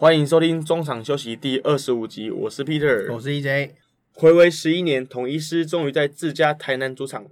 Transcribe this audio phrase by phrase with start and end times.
[0.00, 3.72] 欢迎收听中场休息第二十五集，我是 Peter，我是 EJ。
[4.12, 7.26] 回违十一年，统一师终于在自家台南主场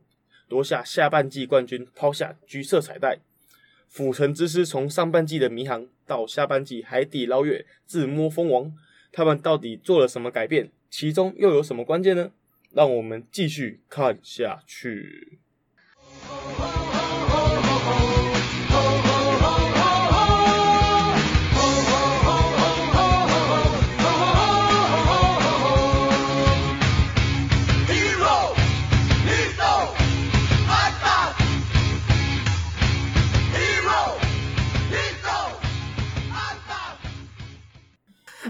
[0.49, 3.21] 夺下下半季冠军，抛下橘色彩带。
[3.87, 8.73] 府城之师从上半季的迷航到下半季海底捞月，自摸蜂王，
[9.13, 10.73] 他们到底做了什么改变？
[10.91, 12.33] 其中又有什么关键呢？
[12.73, 15.39] 让我们继续看下去。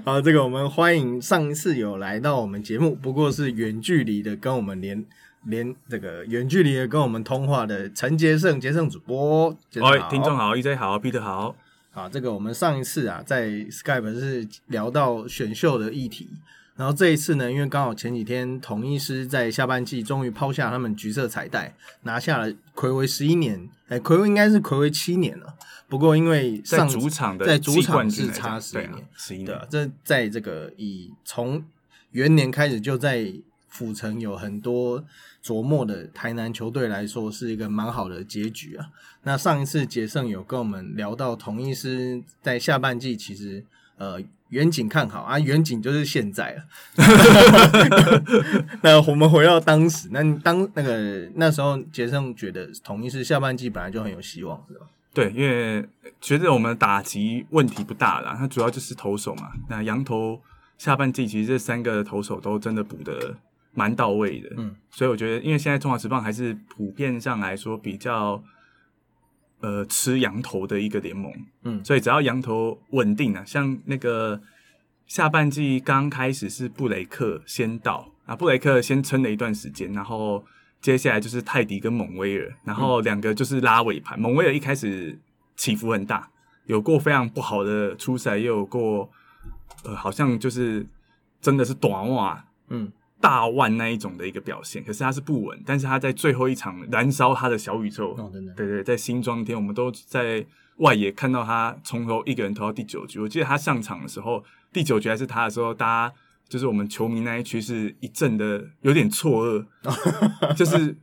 [0.09, 5.05] 好，这个我们欢迎上一次有来到我们节目，不过是远距离的跟我们连
[5.47, 9.51] 连这个远距离的跟我们通话的陈杰胜，杰胜主播。
[9.83, 11.57] 哎，听众好，EJ 好，Peter 好。
[11.93, 16.29] 啊，这个我们上一次啊在 Skype 是聊到选秀的议题。
[16.77, 25.55] 然后这一次呢，因为刚好前几天统一师在下半季终于抛下他们橘色彩带，拿下了魁违十一年，哎，魁违应该是魁违七年了。
[25.89, 31.65] 不过因为上主场的在主场是差十一年，十一年，这在这个以从
[32.11, 33.33] 元年开始就在
[33.69, 35.03] 府城有很多
[35.43, 38.91] 琢磨的台南球队来说，是一个蛮好的结局啊。
[39.23, 43.65] 那上一次杰胜有跟我们聊到统一师在下半季其实
[43.97, 44.21] 呃。
[44.51, 46.63] 远景看好啊，远景就是现在了。
[48.83, 54.87] 那我们回到当时，那当那个那时候，杰森觉得统一是下半季本来就很有希望，是吧？
[55.13, 55.85] 对，因为
[56.21, 59.51] 觉得我们打击问题不大啦，它主要就是投手嘛。
[59.69, 60.41] 那羊头
[60.79, 63.35] 下半季其实这三个投手都真的补的
[63.75, 68.43] 蛮到位的，嗯，所以我觉得，因为现在中华职棒还是普遍上来说比较。
[69.61, 71.33] 呃，吃羊头的一个联盟，
[71.63, 74.41] 嗯，所以只要羊头稳定啊，像那个
[75.07, 80.45] 下半季刚开始是布雷克先到啊，布雷克先撑了一段时间，然后
[80.81, 84.21] 接下来就是泰迪跟蒙威尔，然后两个就是拉尾盘。
[84.21, 85.19] 蒙威尔一开始
[85.57, 86.31] 起伏很大，
[86.67, 89.11] 有过非常不好的初赛，也有过
[89.85, 90.87] 呃，好像就是
[91.41, 92.93] 真的是短袜，嗯。
[93.27, 98.15] 大腕那一种的一个表现，可是他是不稳，但是他在最后一场燃烧他的小宇宙，
[98.55, 103.19] 对对，在新庄天，我们都在外野看到他从头一个人投到第九局。
[103.19, 106.15] 我记得他上场的时候，第九局还是他的时候，大家
[106.49, 109.67] 就是我们球迷那一区是一阵的有点错愕，
[110.55, 110.97] 就是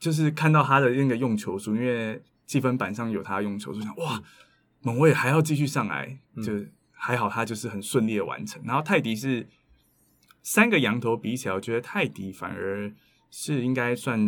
[0.00, 4.20] 就是看到他的那个用球数，因为积分板上有他用球数，想哇，
[4.82, 6.52] 猛卫还要继续上来，就
[6.90, 8.60] 还好他就是很顺利的完成。
[8.64, 9.46] 然后泰迪是。
[10.42, 12.92] 三个羊头比起来，我觉得泰迪反而
[13.30, 14.18] 是应该算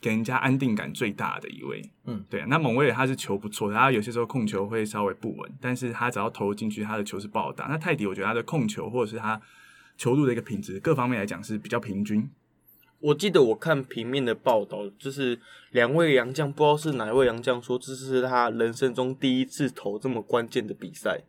[0.00, 1.82] 给人家安定感最大的一位。
[2.04, 2.44] 嗯，对。
[2.46, 7.66] 那蒙威尔他是球不错，他有些时候控球会稍微不稳，但是他只要投进去，他的球是不好打。
[7.66, 9.40] 那泰迪，我觉得他的控球或者是他
[9.96, 12.28] 球路的一个品质，各方面来讲是比较平均。
[13.00, 15.40] 我记得我看平面的报道，就是
[15.72, 21.20] 两位洋将，不知道是哪一位洋将说，这是他人生中第一次投这么关键的比赛。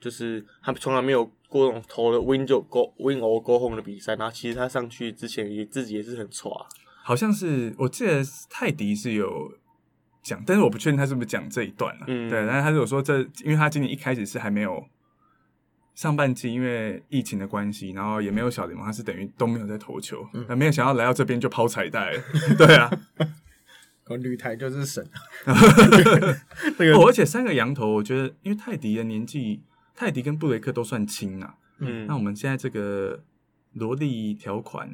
[0.00, 6.66] 就是他从来没有过那种投了 win 九 go win or go home 的比赛，然后其实他上去之前也自己也是很挫，
[7.04, 9.52] 好像是我记得泰迪是有
[10.22, 12.04] 讲，但是我不确定他是不是讲这一段了。
[12.08, 14.82] 嗯，对，但是他有说这，因为他今年一开始是还没有
[15.94, 22.14] 上半季，因为疫情的关系，然后也没有小联盟，他是等于都没有在投球，那没有想到来到这边就抛彩带，
[22.56, 22.90] 对啊，
[24.20, 25.06] 绿台就是神，
[25.44, 29.60] 那个，而且三个羊头，我觉得因为泰迪的年纪。
[29.94, 33.20] 泰迪跟布雷克都算轻啊，嗯，那我们现在这个
[33.74, 34.90] 萝莉条款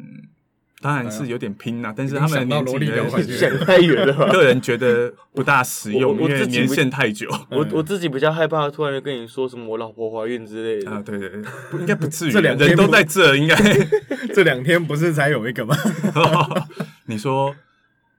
[0.81, 7.29] 当然是有点拼啊，但是他们年纪想太远了，个人觉得不大实用，因为年限太久。
[7.51, 11.43] 我我自己比较害怕，突然就跟你说什么我老婆怀孕之类的啊，对对对，
[11.81, 13.57] 应该不至于， 这两人都在这，应该
[14.35, 15.77] 这两天不是才有一个吗？
[17.07, 17.55] 你说。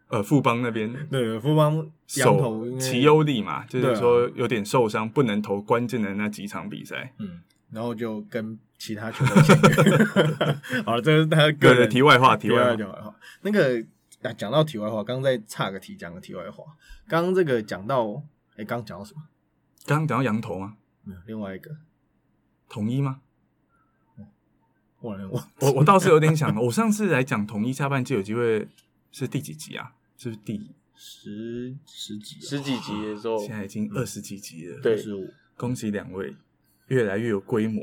[0.09, 7.13] 呃，富邦那边对富邦手齐优力嘛，就是说有点受伤，不能投关键的那几场比赛。
[7.19, 9.35] 嗯，然后就跟其他球队。
[10.83, 13.15] 好了，这是他个人题外话，题外话。
[13.41, 13.85] 那个
[14.35, 16.63] 讲到题外话，刚刚再岔个题，讲个题外话。
[17.07, 18.23] 刚刚这个讲到，
[18.55, 19.21] 哎，刚刚讲到什么？
[19.85, 20.77] 刚刚讲到羊头吗？
[21.03, 21.69] 没有，另外一个
[22.67, 23.21] 统一吗？
[25.01, 28.67] 我我我我倒是有点想，我上次来讲统一下半季有机会
[29.11, 29.93] 是第几集啊？
[30.19, 34.79] 是第十十几十几集的时候，现在已经二十几集了。
[34.81, 35.01] 对，
[35.55, 36.35] 恭喜两位，
[36.87, 37.81] 越来越有规模。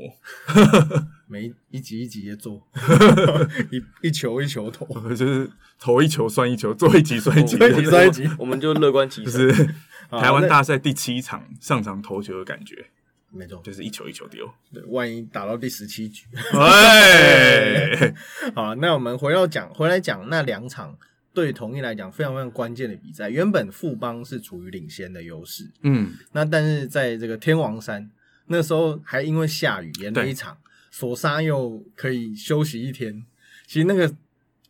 [1.27, 2.65] 每一集一集的做，
[3.71, 4.85] 一一球一球投，
[5.15, 5.49] 就是
[5.79, 9.51] 投一球算一球，做一集算一集，一集算一集，我们就乐观其是
[10.11, 12.85] 台湾大赛第七场上场投球的感觉。
[13.29, 14.49] 没错，就是一球一球丢。
[14.71, 18.13] 对，万一打到第十七局，哎，
[18.55, 20.97] 好，那我们回到讲，回来讲那两场
[21.37, 23.29] 对统一来讲非常非常关键的比赛。
[23.29, 28.09] 原本富邦是处于领先的优势，嗯，那但是在这个天王山
[28.47, 30.57] 那时候还因为下雨延了一场，
[30.89, 33.23] 索沙又可以休息一天，
[33.67, 34.11] 其实那个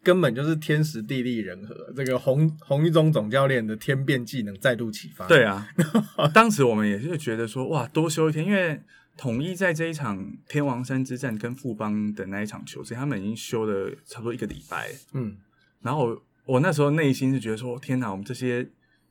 [0.04, 5.26] 根本就是天时地利人和，这个洪洪一中总教练的天变技能再度启发。
[5.28, 5.70] 对啊，
[6.36, 8.82] 当时我们也是觉得说，哇，多休一天，因为
[9.16, 15.38] 统一在这一场天王山之战跟富邦的那一场球赛，他们已经休了差不多一个礼拜，嗯，
[15.82, 18.68] 然后我那时候内心是觉得说，天哪，我们这些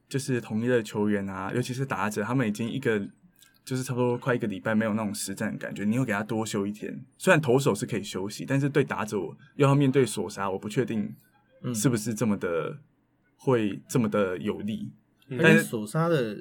[0.08, 2.98] 就是同一的球员啊，尤其是打者，他们已经一个
[3.62, 9.18] 就是差不多快一个礼拜没有那种实战感觉，你又给他多休一天，虽然投手是可以休息，但是对打者
[9.56, 11.14] 又要面对索杀，我不确定
[11.74, 12.78] 是不是这么的
[13.36, 14.90] 会这么的有利。
[15.38, 16.38] 但是索沙的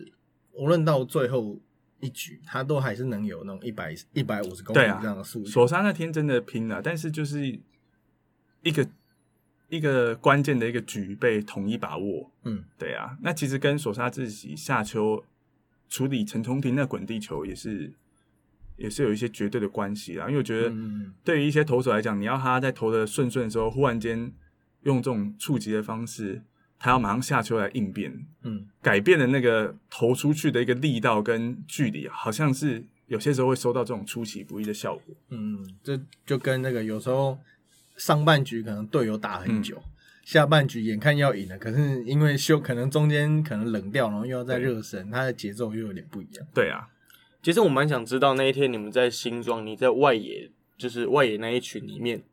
[0.53, 1.59] 无论到最后
[1.99, 5.45] 一局，他都还是能有那种一百一百五十公里这样的速度。
[5.45, 7.59] 索沙那天真的拼了，但是就是
[8.61, 8.87] 一个
[9.69, 12.31] 一个关键的一个局被统一把握。
[12.43, 15.23] 嗯，对啊，那其实跟索沙自己下丘
[15.89, 17.91] 处理陈冲庭那滚地球也是
[18.77, 20.25] 也是有一些绝对的关系啦。
[20.27, 24.31] 因为我觉得嗯对于一些投手来讲，你要他在投的顺顺的时候，忽然间
[24.83, 26.41] 用这种触及的方式，
[26.77, 35.15] 他要马上下球来应变，嗯，改变的那个投出去的一个力道跟距离，好像是有些时候会收到这种出其不意的效果。
[35.29, 37.39] 嗯，这就跟那个有时候
[37.97, 39.63] 上半局可能队友打很嗯。
[39.63, 39.81] 久，
[40.23, 46.47] 下半局眼看要赢了，可是因为休可能中间可能冷掉，然后又要再热身，他的节奏又有点不一样。
[46.53, 46.87] 对啊，
[47.43, 52.23] 其实我蛮想知道那一天你们在新庄，你在外野，就是外野那一群里面，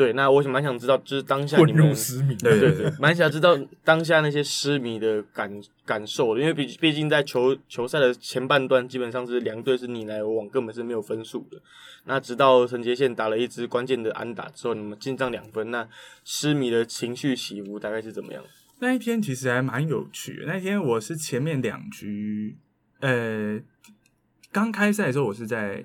[0.00, 3.54] 对，那我蛮想知道，就是当下混你们入失迷，对对对，蛮想知道
[3.84, 11.60] 当下那些失迷的感感受的，因为毕毕竟在球球赛的前半段，基本上是两队是你来我往，根本是没有分数的。
[12.06, 15.86] 那直到陈杰宪打了一支关键的安打之后，你们进账两分，那
[16.24, 18.42] 失迷的情绪起伏大概是怎么样？
[18.78, 20.46] 那一天其实还蛮有趣的。
[20.46, 22.56] 那一天我是前面两局，
[23.00, 23.60] 呃，
[24.50, 25.84] 刚开赛的时候我是在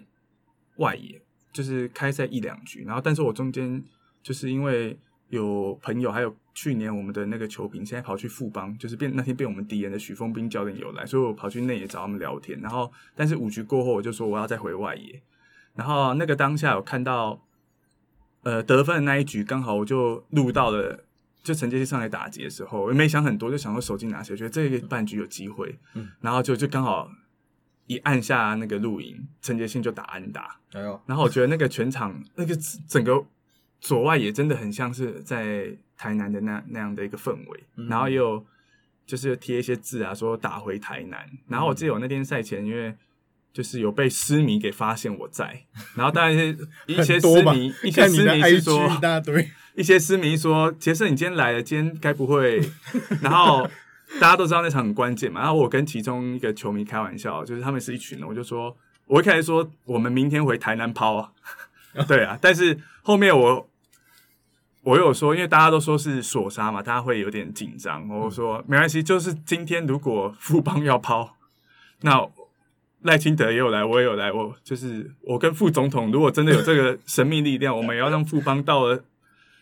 [0.77, 1.21] 外野，
[1.51, 3.83] 就是开赛一两局，然后但是我中间
[4.25, 4.98] 就是因为
[5.30, 12.60] 有朋友，还有去年我们的那个球评，现在跑去富邦，就是变那天变我们敌人的许峰斌教练有来，所以我跑去内野找他们聊天。
[12.60, 15.22] 然后但是五局过后，我就说我要再回外野，
[15.75, 17.39] 然后那个当下有看到。
[18.45, 21.04] 呃，得分的那一局刚好我就录到了，
[21.42, 27.10] 就陈杰希上来打劫的时候，我也没想很多，就想说手机拿起来，觉得这个半局有机会，嗯，然后就就刚好
[27.88, 32.56] 一按下那个录影，陈杰信就打安打，哎呦，然后我觉得那个全场那个
[32.88, 33.25] 整个
[33.80, 35.68] 左外也真的很像是在
[35.98, 38.45] 台南的那那样的一个氛围，嗯然后也有
[39.06, 41.30] 就是贴一些字啊，说打回台南。
[41.48, 42.95] 然后我记得我那天赛前，因为
[43.54, 45.63] 就是有被狮迷给发现我在，
[45.95, 46.57] 然后当然一些
[46.88, 52.62] 一些很多吧狮迷，一些看你的狮迷是说一大堆，一些狮迷说：“杰森，你今天来了，今天该不会？”
[53.22, 53.69] 然后
[54.19, 55.42] 大家都知道那场很关键嘛。
[55.42, 58.75] 然后我跟其中一个球迷开玩笑，就是他们是一群人，我就说，
[59.06, 61.31] 我一开始说我们明天回台南抛啊，
[62.07, 62.38] 对啊。
[62.42, 63.69] 但是后面我
[64.81, 68.09] 我有说，因为大家都说是索杀嘛，大家会有点紧张。
[68.09, 71.35] 我说没关系，就是今天如果富邦要抛，
[72.01, 72.27] 那
[73.03, 79.03] 赖清德也有来，我也有来，我就是我跟副总统，如果真的有这个神秘力量，我们也要让富邦到了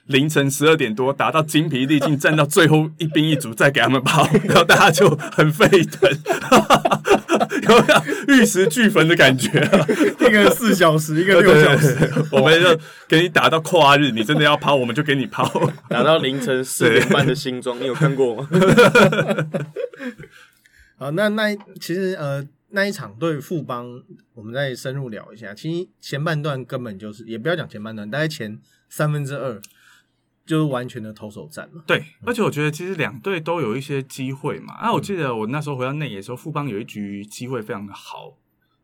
[0.08, 6.10] 凌晨十二点多打到精疲力尽，站到最后一兵一卒，再给他们抛， 然后大家就很沸腾，
[7.64, 9.88] 有没有玉石俱焚的感觉、啊？
[10.20, 11.98] 一个四小时，一个六小时，
[12.32, 15.48] 我们就给你打到跨日，你真的要抛，我们就给你抛。
[15.88, 18.50] 打到凌晨四点半的新庄，你有看过吗？
[20.98, 24.02] 好，那那其实呃那一场对富邦，
[24.34, 25.54] 我们再深入聊一下。
[25.54, 29.62] 其实前半段根本就是，也不要讲前半段，大概前三分之二
[30.46, 31.84] 就是完全的投手战嘛。
[31.88, 34.74] 对，而且我觉得其实两队都有一些机会嘛。
[34.76, 38.38] 啊，我记得我那时候回到内野的时候，富邦有一局机会非常的好，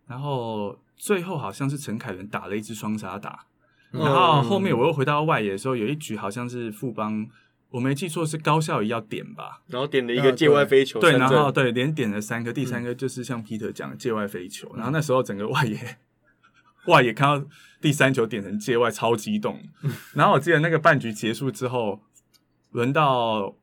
[0.08, 3.46] 然后最后好像是陈凯伦打了一支双杀打，
[3.92, 7.28] 然后后面我又回到外野的时候，有一局好像是富邦，
[7.70, 9.62] 我没记错是高孝仪要点吧？
[9.68, 15.98] 然后点了一个界外飞球，对，然后对连点了三个，第三个就是像 Peter 讲的界外飞球，然后那时候整个外野
[16.86, 17.46] 外野看到
[17.82, 19.60] 第三球点成界外，超激动。
[20.14, 22.02] 然后我记得那个半局结束之后，
[22.72, 23.56] 轮到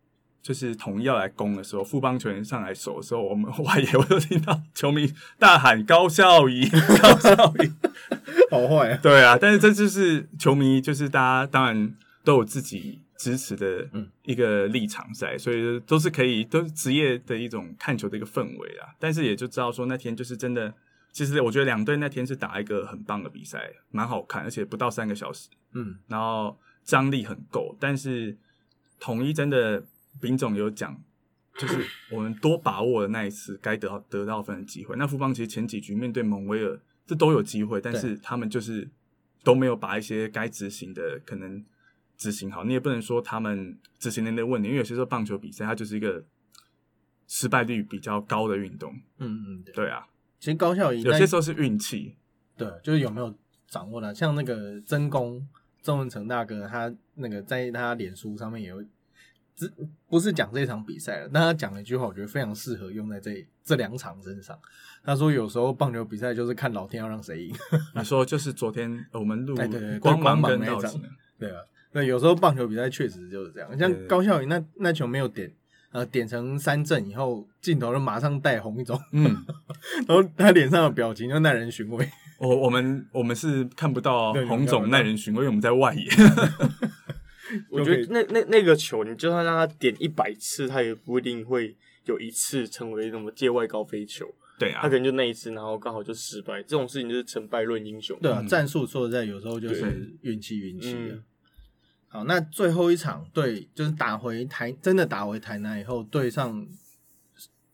[0.43, 6.69] 就是统一要来攻的时候，富邦球员上来守的时候，我们外野我就听到球迷大喊高孝仪，
[7.03, 7.73] 高孝仪。
[8.51, 8.99] 好坏啊！
[9.03, 13.89] 对啊，但是这就是球迷，就是大家当然都有自己支持的
[14.23, 18.95] 一个立场在，所以都是可以都是职业的一种看球的一个氛围啊。
[19.01, 20.73] 但是也就知道说那天就是真的
[21.17, 27.75] 其实我觉得两队那天是打一个很棒的比赛，蛮好看，而且不到三个小时，嗯，然后张力很够。
[27.81, 28.37] 但是
[29.01, 29.83] 统一真的，
[30.21, 31.03] 丙总有讲，
[31.57, 34.95] 就是我们多把握了那一次该得到得到分的机会。
[34.97, 38.87] 那富邦其实前几局面对蒙威尔，这都有机会，但是他们就是
[39.43, 41.65] 都没有把一些该执行的可能
[42.19, 42.63] 执行好。
[42.63, 46.23] 你也不能说他们执行能力问题，因为有些时候棒球比赛它就是一个
[47.27, 48.93] 失败率比较高的运动。
[49.17, 50.07] 嗯嗯，对，对啊，
[50.39, 52.17] 其实高效仪有些时候是运气。
[52.57, 53.35] 对，就是有没有
[53.69, 55.47] 掌握的，像那个真功
[55.83, 58.83] 曾文成大哥，他那个在他脸书上面也有，
[59.55, 59.71] 只
[60.09, 64.59] 不是讲这场比赛了，但他讲了一句话，我觉得非常适合用在这这两场身上。
[65.05, 67.55] 他说，有时候棒球比赛就是看老天要让谁赢。
[67.95, 71.03] 你说就是昨天我们录哎对对对光光芒跟那一场
[71.39, 71.61] 对啊，
[71.93, 75.53] 对有时候棒球比赛确实就是这样，像高孝宇那那球没有点，
[75.97, 79.25] 呃，点成三振以后，镜头就马上带红一种，嗯，
[80.07, 82.07] 然后他脸上的表情就耐人寻味。
[82.39, 86.07] 我我们我们是看不到对洪总耐人寻味，因为我们在外野。
[87.71, 91.75] 我觉得那那那个球，你就算让他点一百次，他也不一定会
[92.05, 94.27] 有一次成为什么界外高飞球。
[94.59, 96.63] 对啊他可，能就那一次，然后刚好就失败。
[96.63, 98.19] 这种事情就是成败论英雄。
[98.21, 101.17] 对啊，嗯战术说实在有时候就是运气运气啊。
[102.09, 106.67] 好，那最后一场对，就是打回台，真的打回台南以后，对上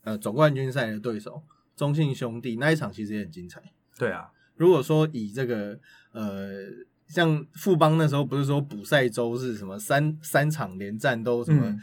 [0.03, 1.43] 呃总冠军赛的对手
[1.77, 3.62] 中信兄弟那一场，其实也很精彩。
[3.97, 5.79] 对啊，如果说以这个
[6.12, 6.65] 呃，
[7.07, 11.81] 像富邦那时候不是说补赛周是什么三三场连战都什么嗯，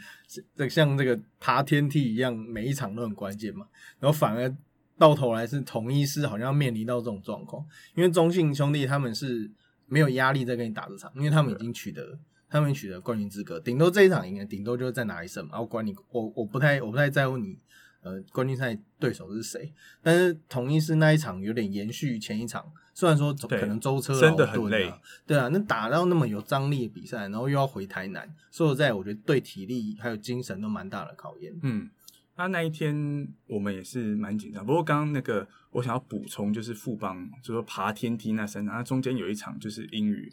[0.56, 3.66] 这、像这个爬天梯一样，每一场都很关键嘛，
[4.00, 4.54] 然后反而
[4.98, 7.64] 到头来是同一师好像面临到这种状况，
[7.94, 9.50] 因为中信兄弟他们是
[9.86, 12.18] 没有压力在跟你打这场，因为他们已经取得。
[12.50, 15.52] 他们取得冠军资格，顶多这一场赢了，顶多就是再拿一胜嘛。
[15.52, 17.56] 然后管你，我我不太我不太在乎你，
[18.02, 19.72] 呃，冠军赛对手是谁。
[20.02, 24.94] 但是统一是那一场有点延续前一场，虽然说对可能舟车真的劳顿啊很累，
[25.26, 31.56] 对啊，那打到那么有张力的比赛，然后又要回台南，说实在，我觉得对体力还有精神都蛮大的考验。
[31.62, 31.88] 嗯，
[32.36, 34.66] 那那一天我们也是蛮紧张。
[34.66, 40.32] 不过刚刚那个我想要补充，就是富邦，就说爬天梯那三场，那中间有一场就是英语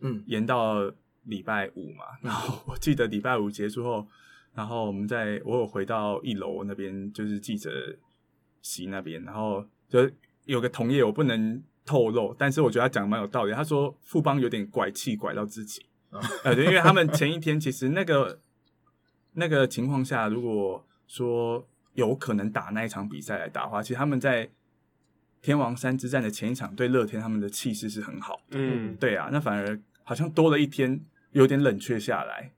[0.00, 0.92] 嗯，延到
[1.24, 4.06] 礼拜五嘛， 然后我记得礼拜五结束后，
[4.54, 7.70] 然后我们在我有回到一楼那边，就是记者
[8.62, 10.10] 席那边，然后就
[10.44, 13.52] 有个同业我不能透露，但是我觉得他讲得蛮有道理。
[13.52, 15.84] 他说富邦有点拐气拐到自己，
[16.44, 18.40] 呃，对，因为他们前一天其实那个
[19.32, 24.50] 那个情况下，如果说有可能打那一场比赛来打的话，其实他们在
[25.42, 28.58] 天王山之战的前一场对乐天，他们的气势是很好的。
[28.58, 31.00] 嗯，对啊，那反而好像多了一天，
[31.34, 32.50] 有点冷却下来，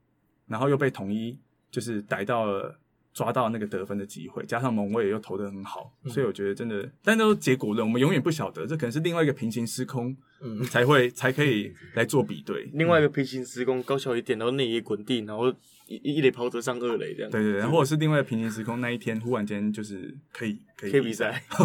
[0.46, 1.36] 然后又被统一
[1.70, 2.78] 就是逮到了
[3.12, 12.68] 抓到那个得分的机会，加上蒙威也又投的很好，所以我觉得真的，但都是结果论，我们永远不晓得，这可能是另外一个平行时空嗯才会 才可以来做比对。
[12.74, 15.48] 另外一个平行时空，高桥一点到内野滚地，然后
[15.88, 17.30] 一一垒跑者上二垒这样。
[17.30, 21.42] 对对对，或者是另外一个平行时空，那一天忽然间就是可以可以可以比赛。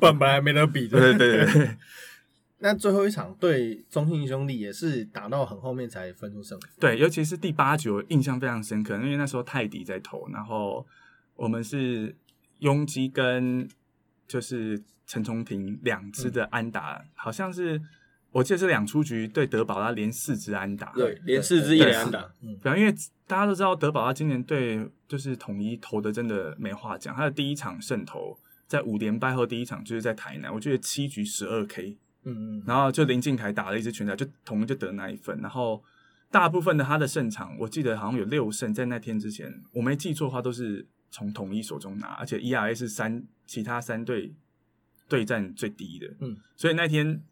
[0.00, 0.88] 不然本来没得比。
[0.88, 1.68] 对对对对对
[2.62, 6.66] 那最后一场对中信兄弟也是打到很后面才分出胜负。
[6.78, 10.86] 对，尤其是第八局，我印象非常深刻，因为那时候泰迪在投，然后
[11.36, 12.14] 我们是
[12.58, 13.66] 拥基跟
[14.28, 17.80] 就是陈崇廷两支的安打，好像是
[18.30, 22.94] 我记得是两出局对德保他连四支安打，对，连四支一垒安打，嗯，对啊，因为
[23.26, 35.38] 大家都知道德保他今年对就是统一投的真的没话讲，他的第一场胜投在五连败后第一场就是在台南，我记得七局十二 K，嗯嗯，然后就林敬凯打了一支全垒打，就统一就得那一份。
[35.40, 35.82] 然后
[36.30, 44.34] 大部分的他的胜场，我记得好像有六胜，在那天之前，我没记错的话，都是从统一手中拿，而且 ERA 是三其他三队
[45.08, 46.06] 对战最低的。
[46.20, 47.22] 嗯，所以那天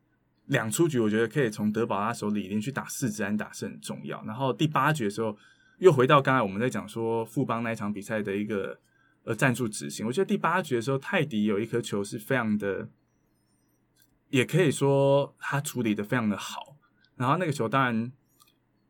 [0.47, 4.25] 两出局，我觉得可以从德保他手里连续打四支安打是很重要。
[4.25, 5.37] 然后第八局的时候，
[5.79, 8.79] 又回到刚才我们在讲说富邦那一场比赛的一个
[9.25, 12.89] 呃战术执行，我觉得第八局的时候，泰迪有一颗球是非常的。
[14.31, 16.77] 也可以说他处理的非常的好，
[17.17, 18.13] 然后那个球当然，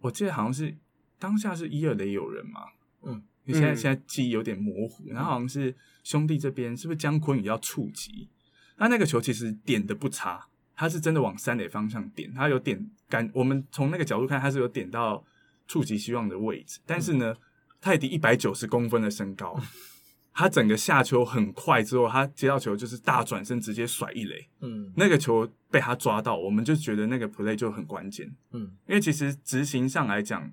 [0.00, 0.76] 我记得好像是
[1.18, 2.62] 当下是一二垒有人嘛，
[3.02, 3.76] 嗯，因为现在、嗯。
[3.76, 8.28] 现在记忆有点模糊，然后好像是兄弟这边是不是姜昆宇要触及，
[8.76, 15.24] 那那个球其实点的不差，他是真的往三垒方向点，他有点感，我们从那个角度看他是有点到
[15.66, 17.34] 触及希望的位置，但是呢，
[17.80, 19.58] 泰迪一百九十公分的身高。
[20.38, 28.32] 他整个下球很快之后，他接到球就是大转身直接甩一垒，嗯那个球被他抓到，我们就觉得那个 play 就很关键。
[28.52, 30.48] 嗯因为其实执行上来讲，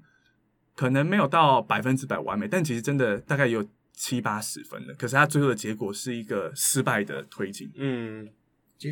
[0.75, 3.63] 可能没有到百分之百完美，但其实真的大概有
[3.94, 7.72] 七八十分了，可是他最后的结果是一个失败的推进。
[7.75, 8.27] 嗯，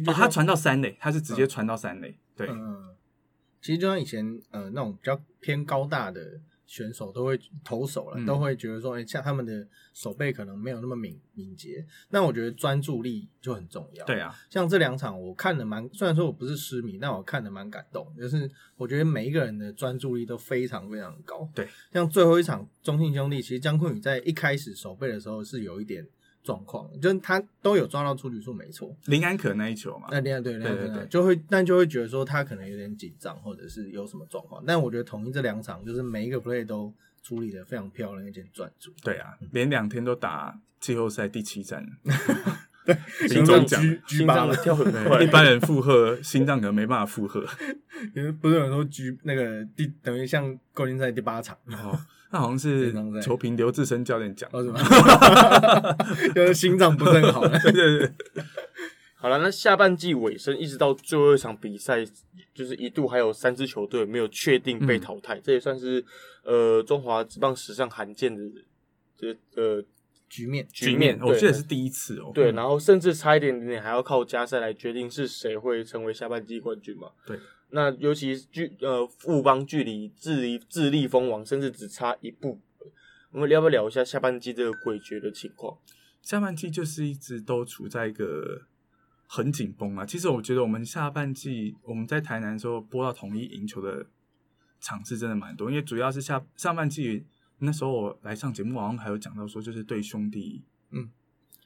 [0.05, 2.15] 哦，他传到三垒，他是直接传到三垒。
[2.37, 2.93] 对，嗯，
[3.59, 6.21] 其实就像以前呃那种比较偏高大的。
[6.65, 11.85] 选手都会投手了，都会觉得说，哎，像他们的手背可能没有那么敏敏捷。
[12.09, 14.05] 那我觉得专注力就很重要。
[14.05, 18.07] 对啊，像这两场我看的蛮，虽然说我不是失迷，但我看的蛮感动。
[18.17, 21.49] 就是我觉得每一个人的专注力都非常非常高。
[21.53, 26.07] 对，像最后一场中信兄弟，其实姜昆宇在一开始手背的时候是有一点。
[26.43, 28.93] 状况就是他都有抓到出局数，没错。
[29.05, 34.61] 林安可那一球嘛，那林安对对对，就会但就会觉得说他可能有点紧张，或者是有什么状况。
[34.67, 38.91] 但我觉得统一这两场就是每一个 play 都处理的非常漂亮，而且专注。
[39.01, 41.85] 对啊，连两天都打季后赛第七战，
[43.29, 45.23] 心脏居居八了，跳很快。
[45.23, 47.41] 一般人负荷心脏可能没办法负荷，
[48.13, 51.57] 因为不是有人说居那个第等于像冠军赛第八场。
[52.33, 54.49] 那好像是球评刘志深教练讲，
[56.33, 57.45] 就是心脏不是很好。
[57.47, 58.11] 对对对，
[59.13, 62.03] 好了，那下半季尾声一直到最后一场比赛，
[62.51, 66.03] 就是一度还有三支球队没有确定被淘汰，这也算是
[66.43, 68.41] 呃中华职棒史上罕见的
[69.15, 69.83] 这呃
[70.27, 71.19] 局面局面。
[71.21, 72.31] 我记得是第一次哦。
[72.33, 77.09] 对，然后甚至差一点点还要靠加赛来决定是谁会成为下半季冠军嘛？
[77.27, 77.37] 对。
[77.75, 82.59] 那尤其距呃富邦距离智力智力封王甚至只差一步，
[83.31, 85.79] 我们要不要聊一下下半季这个诡谲的情况？
[86.21, 88.67] 下半季就是一直都处在一个
[89.25, 90.05] 很紧绷啊。
[90.05, 94.05] 其实我觉得我们下半季我们在台南的时候播到统一赢球的
[94.79, 97.25] 场次真的蛮多，因为主要是下上半季
[97.57, 100.61] 那时候我来上节目，好像还有讲到说就是对兄弟
[100.91, 101.09] 嗯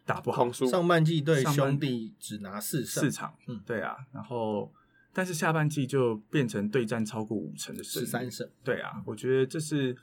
[0.06, 4.72] 打不好，上半季对兄弟只拿四四场，嗯对啊，然后。
[5.18, 8.48] 但是下半季就变成对战超过五成的胜，十三胜。
[8.64, 9.98] 对啊，我觉得这是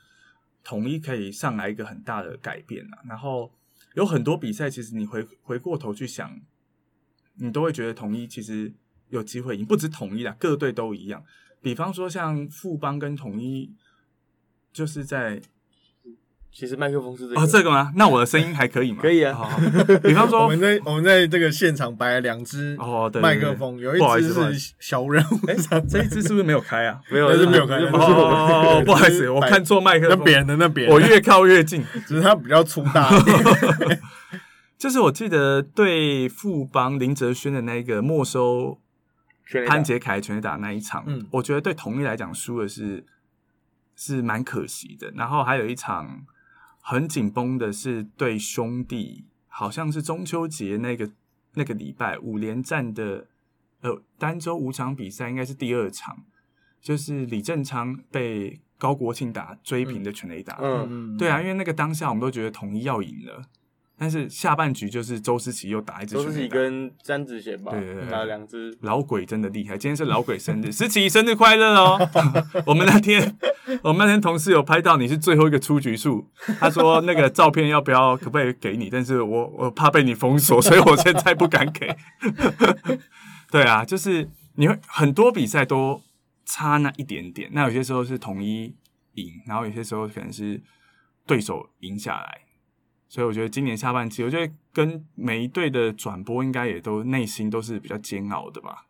[0.61, 2.99] 统一可以上来一个很大的改变啊。
[3.07, 3.49] 然后
[3.93, 6.37] 有很多比赛，其实你回回过头去想，
[7.35, 8.73] 你都会觉得统一其实
[9.07, 11.23] 有机会赢，不止统一啦，各队都一样。
[11.61, 13.73] 比方说像富邦跟统一，
[14.73, 15.41] 就是在。
[16.57, 17.91] 其实麦克风是这个哦，这个吗？
[17.97, 18.99] 那我的声音还可以吗？
[19.01, 19.37] 可以啊。
[20.01, 25.35] 比方说，我们在我们在这个现场摆了两只哦麦克风，有一只是小人物，
[25.89, 27.01] 这一只是不是没有开啊？
[27.11, 27.75] 没有，是没有开。
[27.75, 30.17] 哦，不好意思，我看错麦克风。
[30.17, 33.11] 那扁的那扁，我越靠越近， 只是它比较粗大。
[34.79, 38.79] 就是我记得对富邦林哲轩的那个没收
[39.67, 43.03] 潘杰凯全垒打那一场，嗯，我觉得对统一来讲输的是
[43.97, 45.11] 是蛮可惜的。
[45.17, 46.21] 然后还有一场。
[46.87, 51.09] 很紧绷的是对兄弟，好像是中秋节那个
[51.55, 53.25] 那个礼拜五连战的
[53.81, 56.15] 呃单周五场比赛，应该是第二场，
[56.79, 60.59] 就是李正昌被高国庆打追平的全垒打。
[60.61, 63.41] 嗯嗯，对啊，因为那个当下我们都觉得统一要赢了。
[63.97, 68.77] 但是下半局就是周思琪又打一支，周思齐跟詹子贤吧，对对对，打两支。
[68.81, 72.09] 老鬼真的厉害，今天是老鬼生日，思琪生日快乐哦！
[72.67, 73.37] 我们那天，
[73.83, 76.29] 我们那天同事有拍到你是最后一个出局数，
[76.59, 78.89] 他说那个照片要不要，可不可以给你？
[78.89, 81.95] 但是我我怕被你封锁，所以我现在不敢给。
[83.49, 86.01] 对啊，就是你会很多比赛都
[86.45, 88.75] 差那一点点，那有些时候是统一
[89.13, 90.61] 赢，然后有些时候可能是
[91.25, 92.41] 对手赢下来。
[93.15, 98.87] 所以我觉得今年下半季，我觉得跟每一队的转播应该也都内心都是比较煎熬的吧。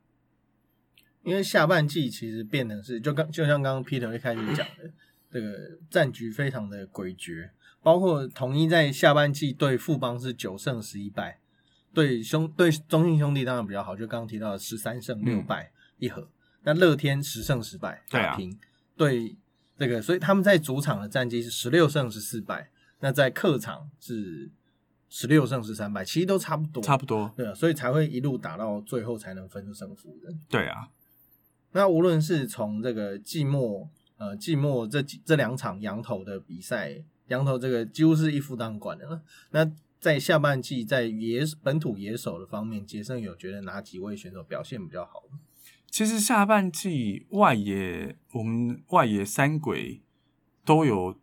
[1.22, 4.92] 因为下半季其实变得是，就刚就像刚刚 Peter 一开始讲的，
[5.32, 7.52] 这个战局非常的诡谲。
[7.84, 11.38] 包括统一在下半季对富邦是九胜十一败，
[11.94, 16.28] 对兄对中信兄弟当然比较好，就刚刚提到的十三胜六败一和。
[16.64, 18.58] 那乐天十胜十败打平，
[18.98, 19.36] 对
[19.78, 22.72] 这个，所以他们在主场的战绩是十六胜十四败。
[23.06, 24.50] 那在客场是
[25.10, 30.34] 十六胜十三败，其实都差不多，差不多，对啊，所以才会一路打到最后才能分出胜负的。
[30.50, 30.90] 对啊，
[31.74, 33.88] 那无论是从这个季末，
[34.18, 39.22] 呃，季末这几这两场羊头的比赛，羊头这个几乎是一夫当关的了。
[39.52, 45.22] 那在下半季，在野本土野手的方面，杰森有觉得哪几位选手表现比较好？
[45.92, 50.02] 其实下半季外野，我们外野三鬼
[50.66, 51.20] 都有。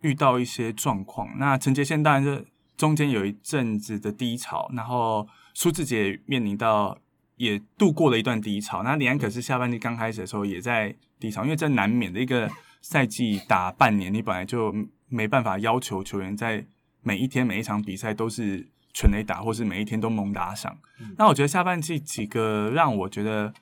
[0.00, 6.98] 遇到一些状况，那陈杰宪当然是中间有一阵子的低潮，然后苏志杰面临到
[7.36, 8.82] 也度过了一段低潮。
[8.82, 12.50] 那李安可是下半季刚开始的时候也在低潮，因为这难免的一个
[12.82, 14.74] 赛季打半年，你本来就
[15.08, 16.64] 没办法要求球员在
[17.02, 20.78] 每一天每一场比赛都是全垒打，或是每一天都猛打赏。
[21.16, 23.54] 那我觉得下半季几个让我觉得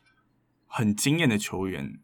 [0.66, 1.98] 很惊艳的球员。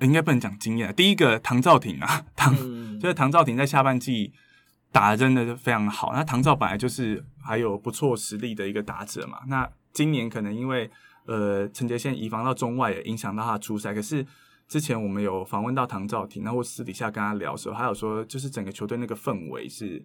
[0.00, 0.94] 应该不能讲经验。
[0.94, 2.54] 第一个唐兆廷啊，唐
[2.98, 4.32] 就是唐兆廷在下半季
[4.92, 6.12] 打的真的是非常好。
[6.12, 9.40] 那唐兆本来就是还有不错实力的一个打者嘛。
[9.46, 10.90] 那今年可能因为
[11.26, 13.92] 呃陈杰宪移防到中外，也影响到他出赛。
[13.92, 14.24] 可是
[14.66, 20.04] 之前我们有访问到唐兆廷，然后私底下跟他聊的时候，他有说，就是整个球队那个氛围是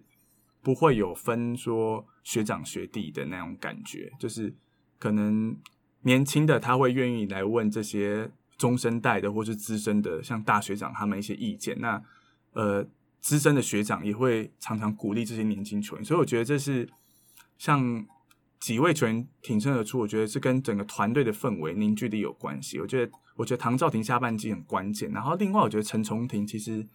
[0.62, 4.54] 不会有分说学长学弟的那种感觉，就是
[4.98, 5.56] 可能
[6.02, 11.80] 年轻的他会愿意来问这些中生代的或是资深的，像大学长他们一些意见。
[11.80, 12.02] 那
[12.52, 12.86] 呃。
[13.24, 16.86] 资深的学长也会常常鼓励这些年轻球员，所以我觉得这是
[17.56, 18.04] 像
[18.60, 22.78] 几位球员挺身而出，我觉得是跟整个团队的氛围凝聚力有关系。
[22.78, 25.10] 我觉得，我觉得唐兆廷下半季很关键。
[25.10, 26.86] 然后另外，我觉得陈崇廷其实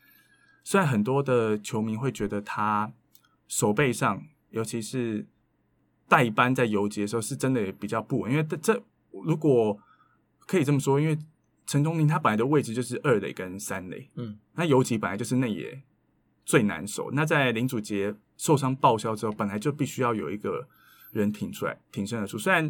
[0.63, 2.93] 虽然很多的球迷会觉得他
[3.47, 5.25] 手背上，尤其是
[6.07, 8.31] 代班在游击的时候，是真的也比较不稳。
[8.31, 9.75] 因为这如果
[10.41, 11.17] 可以这么说，因为
[11.69, 15.79] 陈崇廷他本来的位置就是二垒跟三垒，嗯，那尤其本来就是内野。
[16.43, 17.11] 最难守。
[17.11, 20.67] 那在林祖杰受伤报销之后，本来就必须要有一个
[21.11, 22.39] 人挺出来，挺身而出。
[22.39, 22.67] 虽然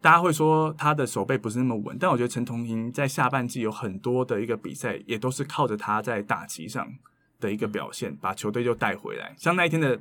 [0.00, 6.88] 大家会说他的手背不是那么稳，但我觉得陈同林在下半季有很多的一个比赛，也都是靠着他在打击上
[7.40, 9.34] 的一个表现，把球队就带回来。
[9.36, 10.00] 像那一天的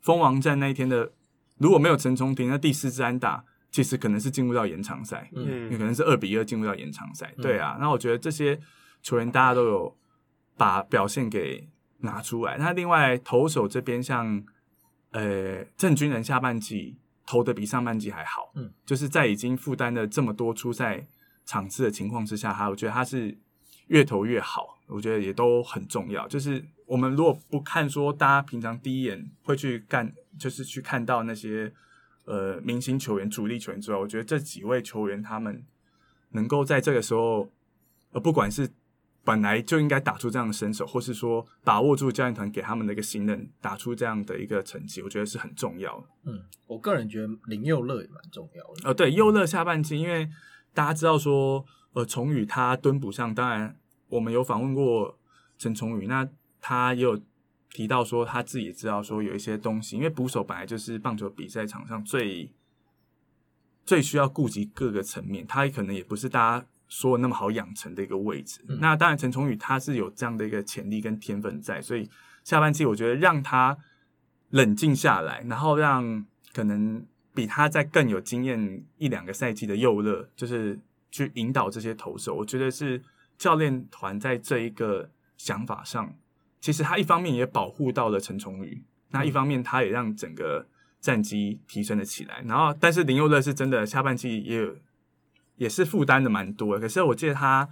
[0.00, 1.12] 蜂王战，那一天的
[1.58, 7.32] 如果没有陈崇廷，那第四支安打其实可能是进入到延长赛，嗯，也可能是二比二进入到延长赛。
[7.38, 8.60] 对啊，那我觉得这些
[9.02, 9.96] 球员大家都有
[10.56, 11.68] 把表现给。
[12.00, 12.56] 拿出来。
[12.58, 14.40] 那另外投手这边，像
[15.10, 21.04] 呃郑军人下半季投的比上半季还好，嗯，就是在已经负担了这么多出赛
[21.44, 23.36] 场次的情况之下，哈，我觉得他是
[23.88, 26.28] 越投越好，我觉得也都很重要。
[26.28, 31.72] 就是我们如果不看说大家平常第一眼会去干，就是去看到那些
[32.28, 35.64] 呃明星球员、主力球员之外，我觉得这几位球员他们
[36.32, 37.50] 能够在这个时候，
[38.12, 38.68] 呃，不管是
[39.24, 46.06] 本来就应该打出这样的身手，或是说把握住教练团给他们的一个信任，打出这样的一个成绩，我觉得是很重要的。
[46.24, 48.88] 嗯，我个人觉得林佑乐也蛮重要的。
[48.88, 50.28] 呃，对，佑乐下半季，因为
[50.74, 51.64] 大家知道说，
[51.94, 53.76] 呃，崇宇他蹲补上，当然
[54.08, 55.18] 我们有访问过
[55.58, 56.28] 陈崇宇，那
[56.60, 57.20] 他也有
[57.70, 62.50] 提到说他自己也知道说有一些东西，因为捕手本来就是棒球比赛场上最
[63.84, 66.66] 最需要顾及各个层面，他可能也不是大家。
[66.90, 72.08] 说的那么好养成的一个位置，那当然陈崇宇他是有这样的一个潜力跟天分在，所以
[72.44, 73.76] 下半季我觉得让他
[74.48, 77.04] 冷静下来，然后让可能
[77.34, 83.02] 比他在更有经验一两个赛季的右乐，就是去引导这些投手，我觉得是
[83.36, 86.16] 教练团在这一个想法上，
[86.60, 90.66] 其实他一方面也保护到了陈崇宇，那一方面他也让整个
[91.00, 94.76] 战绩提升了起来，然后但是林佑乐是真的下半季也有。
[95.58, 97.68] 也是负担的蛮多的，可是我记得他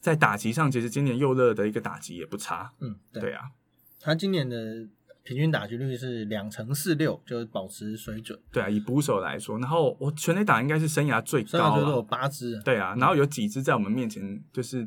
[0.00, 2.70] 在打击上，其实今年佑乐的一个打击也不差。
[2.78, 3.52] 嗯，对啊，
[3.98, 4.86] 他今年的
[5.22, 8.38] 平均打击率是两成四六，就是保持水准。
[8.52, 12.60] 对啊，以捕手来说，然后我全垒打应该是生涯最高了，有八支。
[12.62, 14.86] 对啊，然后有几支在我们面前，就是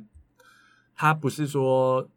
[0.93, 2.07] 他不是说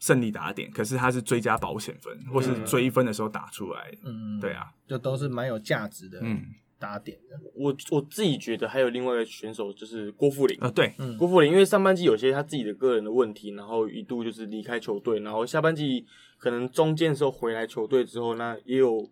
[0.00, 3.92] 胜利打点，可是他是追加保险分，或是追分的时候打出来。
[4.04, 6.18] 嗯，对啊，就都是蛮有价值的。
[6.20, 6.42] 嗯。
[6.80, 16.06] 打点的，我我自己觉得还有另外一个选手就是郭富林啊，对，郭富林，因为上半季有些他自己的个人的问题，然后一度就是离开球队，然后下半季
[16.38, 19.06] 可能中间的时候回来球队之后，那也有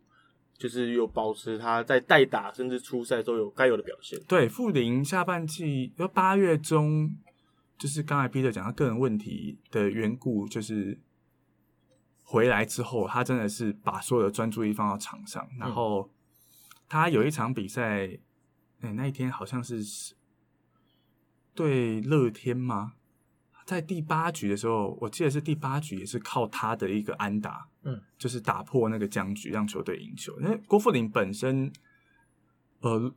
[0.57, 4.19] 就是有保持他在代打甚至出赛都有该有的表现。
[4.27, 7.11] 对，富林下半季要八月中，
[7.79, 11.01] 就是刚才 Peter 讲他个人问题的缘故，就是
[12.23, 16.11] 回来之后，他真的是把所有的专注力放到场上，然后。
[16.91, 18.09] 他有一场比赛，
[18.81, 19.85] 哎，那一天好像是
[21.55, 22.95] 对乐天吗？
[23.67, 30.41] 在第八局的时候，我记得是第八局，也是靠他的一个安打，嗯，就是打破那个僵局，让球队赢球。
[30.41, 31.71] 因为郭富林本身，
[32.81, 33.15] 呃，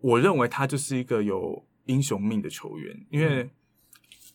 [0.00, 3.06] 我认为他就是一个有英雄命的球员。
[3.08, 3.50] 因为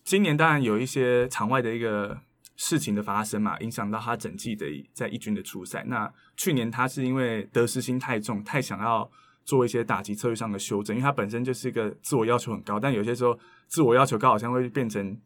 [0.10, 2.22] 今年当然有一些场外的一个。
[2.62, 5.82] 事情的发生嘛，影响到他整季的在一军的出赛。
[5.88, 9.10] 那去年他是因为得失心太重，太想要
[9.45, 15.17] 做一些打击策略上的修正，因为他本身就是一个自我要求很高，但有些时候自我要求高好像会变成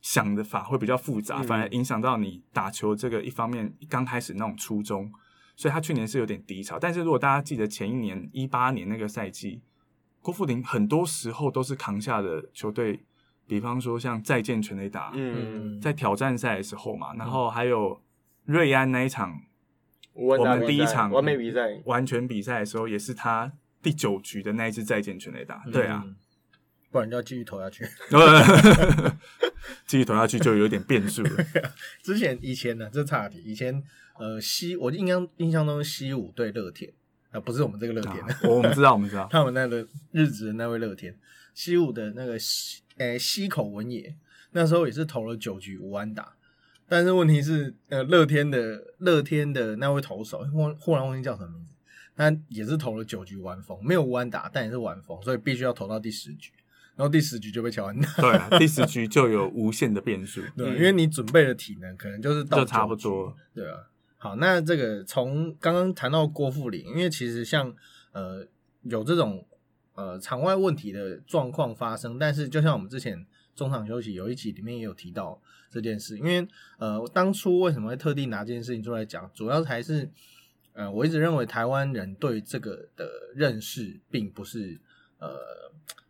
[0.00, 5.12] 想的法会比较复杂，反而影响到你打球这个一方面刚开始那种初衷。
[5.54, 6.76] 所以他去年是有点低潮。
[6.76, 9.62] 但是如果大家记得前一年一八年那个赛季，
[10.20, 13.04] 郭富林很多时候都是扛下了球队。
[13.46, 18.02] 比方说像再见全垒打，嗯，在挑战赛的时候嘛，然后还有
[18.44, 19.42] 瑞安那一场，
[20.12, 23.52] 我们第一场完美比赛完全比赛的时候，也是他
[23.82, 26.04] 第九局的那一次再见全垒打，对啊。
[26.90, 27.84] 不然就要继续投下去。
[29.84, 31.30] 继续投下去就有点变数了。
[32.04, 33.42] 之前以前呢，这差题。
[33.44, 33.82] 以前
[34.16, 36.92] 呃，西我印象印象中西武对乐天
[37.32, 38.14] 啊，不是我们这个乐天，
[38.48, 41.18] 我们知道，我们知道， 他们那个日子的那位乐天，
[41.52, 44.14] 西武的那个西诶西口文也，
[44.52, 46.34] 那时候也是投了九局无安打，
[46.88, 51.74] 但是问题是呃乐天的乐天的那位投手忽忽然忘记叫什么名字，
[52.16, 56.52] 他也是投了九局完封，没有无安打，但也是完封，所以必须要投到第十局。
[56.96, 63.88] 然后第十局就被乔安打，对啊， 第十局就有无限的变数，对，因为你准备的体能可能就是到差不多，对啊。
[64.16, 67.74] 好，那这个从刚刚谈到郭富林，因为其实像
[68.12, 68.46] 呃
[68.82, 69.44] 有这种
[69.94, 76.46] 呃场外问题的状况发生，但是就像我们之前中场休息有一集里面也有提到这件事，因为
[76.78, 80.08] 呃当初为什么会特地拿这件事情出来讲，主要还是
[80.72, 84.80] 呃我一直认为台湾人对这个的认识并不是
[85.18, 85.38] 呃。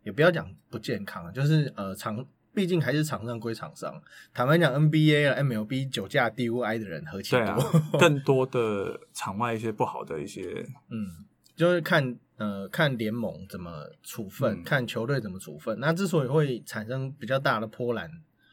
[0.05, 4.03] 也不要讲不健康，就是呃场，毕竟还是场上归场上。
[4.35, 11.25] 坦白讲，NBA 啊、MLB 酒驾 DUI 的人何其多，更多的场外一些不好的一些， 嗯，
[11.57, 15.79] 就是看呃看联盟怎么处分，看球队怎么处分。
[15.81, 18.11] 那之所以会产生比较大的波澜，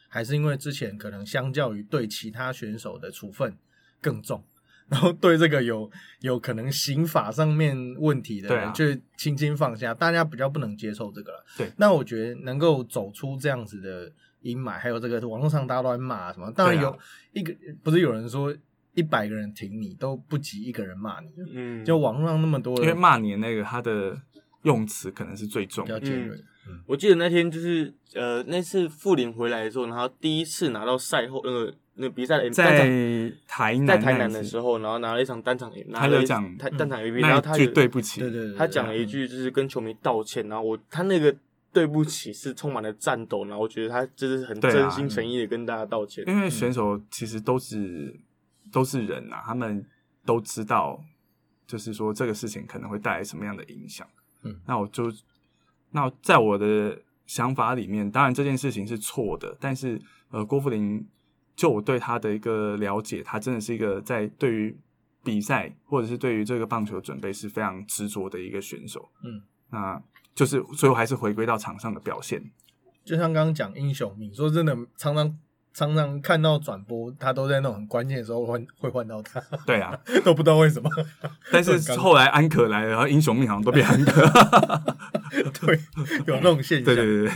[0.08, 3.56] 还是因为之前可能相较于对其他选手的处分
[4.00, 4.44] 更重。
[4.88, 5.90] 然后对这个有
[6.20, 8.84] 有可能刑法上面问题的，就
[9.16, 11.44] 轻轻放下，大家比较不能接受这个了。
[11.56, 16.98] 对，那我觉得能够走出这样子的阴霾，还有这个网络上大家都在骂什么，当然有
[17.32, 18.54] 一个不是有人说
[18.94, 24.16] 一百个人挺你都不及一个人骂你，嗯，就网络上那么多人，因为骂你那个他的
[24.62, 26.36] 用词可能是最重，比较尖锐。
[26.68, 31.74] 嗯，我记得那天就是呃那次傅林回来的时候，然后第一次拿到赛后那个。
[31.94, 32.88] 那比赛的在
[33.46, 41.36] 台南在台南的时候，然后拿了一场单场，拿了讲他单场 MVP，然后他就对不起，对对，他讲了一句就是跟球迷道歉，然后我他那个
[41.70, 46.24] 对不起是充满了战斗，然后我觉得他就是很真心诚意的跟大家道歉。
[46.26, 48.18] 因为选手其实都是
[48.72, 49.86] 都是人呐，他们
[50.24, 50.98] 都知道，
[51.66, 54.08] 就是说这个事情可能会带来什么样的影响。
[54.42, 55.12] 嗯，那我就
[55.90, 61.06] 那在我的想法里面，当然这件事情是错的，但是呃，郭富林。
[61.54, 64.74] 就我对他的一个了解，他真的是一个在对于
[65.22, 69.06] 比赛或者是对于这个棒球准备是非常执着的一个选手。
[69.22, 70.02] 嗯，那
[70.34, 72.42] 就是最后还是回归到场上的表现。
[73.04, 75.38] 就像刚刚讲英雄你，说真的，常常
[75.72, 79.40] 常常看到转播，他都在那种很关键的时候换会换到他。
[79.66, 80.90] 对啊， 都不知道为什么。
[81.50, 84.22] 但是 后来安可来了，然后英雄命好像都变安可。
[85.60, 85.80] 对，
[86.26, 86.84] 有那种现象。
[86.84, 87.28] 对对对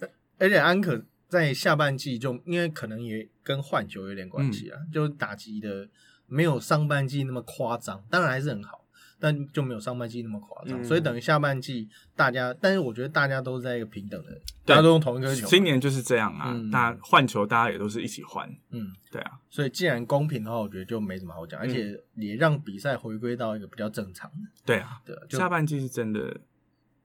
[0.00, 1.04] 对，而且安可。
[1.26, 5.88] 在下半季就因为可能也跟换球有点关系啊，就打击的
[6.28, 8.83] 没有上半季那么夸张，当然还是很好，
[9.18, 26.40] 但就没有上半季那么夸张，所以等于下半季大家，但是我觉得大家都是在一个平等的，大家都用同一个球，今年就是这样啊，大家换球大家也都是一起换，嗯，对啊，所以既然公平的话，我觉得就没什么好讲，而且也让比赛回归到一个比较正常的，对啊，对啊，下半季是真的。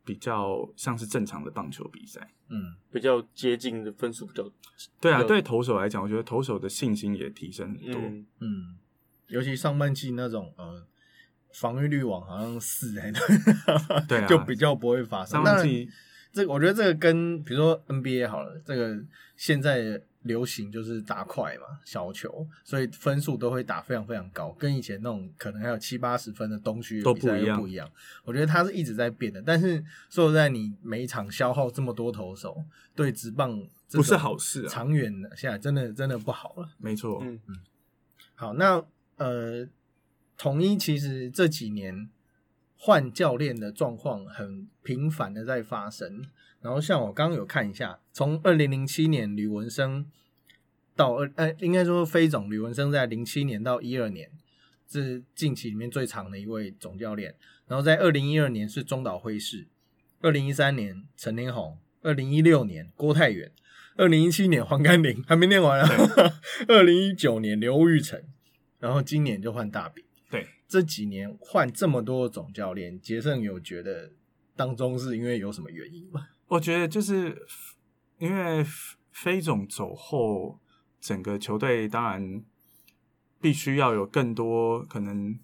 [0.05, 4.43] 比较像是正常的棒球比赛，嗯，比较接近的分数比较，
[4.99, 8.01] 对啊，对投手来讲，我觉得投手的信心也提升很多，
[8.39, 8.75] 嗯，
[9.27, 10.68] 尤其上半季那种呃
[11.53, 13.19] 防御率网好像四来的，
[14.07, 15.33] 对， 就比较不会发生。
[15.33, 15.89] 上半季
[16.31, 18.97] 这我觉得这个跟比如说 NBA 好了，这个
[19.35, 20.01] 现在。
[20.23, 27.89] 流行就是打快嘛，小球，所以分数都会打非常非常高，跟以前那种可能还有七八十分的东区比赛又不一样。
[28.25, 32.61] 我觉得它是一直在变的，但是说实在，你每一场消耗这么多投手，
[32.93, 36.69] 对直棒不是好事，长远的现在真的真的不好了。
[36.77, 37.55] 没错，嗯嗯。
[38.35, 38.83] 好，那
[39.15, 39.65] 呃，
[40.39, 42.09] 统一其实这几年
[42.77, 46.23] 换教练的状况很频繁的在发生。
[46.61, 50.09] 然后像我刚刚有看一下，从二零零七年吕文生
[50.95, 54.31] 到二，呃，应该说飞总吕文生在零七年到一二年
[54.89, 57.35] 是近期里面最长的一位总教练。
[57.67, 59.67] 然后在二零一二年是中岛辉士，
[60.21, 63.51] 二零一三年陈林宏，二零一六年郭泰远，
[63.97, 65.89] 二零一七年黄甘霖还没念完啊，
[66.69, 68.23] 二零一九年刘玉成，
[68.79, 70.03] 然后今年就换大饼。
[70.69, 74.13] 对，这几年换这么多总教练，杰胜有觉得
[74.55, 76.27] 当中是因为有什么原因吗？
[76.47, 77.45] 我觉得就是
[78.17, 78.63] 因为
[79.11, 80.59] 飞总走后，
[80.99, 82.43] 整个球队当然
[83.41, 85.39] 必须要有更多可能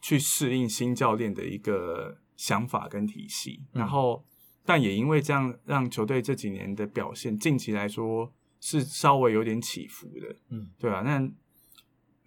[0.00, 3.62] 去适应新教练的一个想法跟体系。
[3.72, 4.24] 然后，
[4.64, 10.36] 但也因为这样，让球队这几年的表现，近期来说是稍微有点起伏的。
[10.50, 11.00] 嗯，对啊？
[11.02, 11.30] 那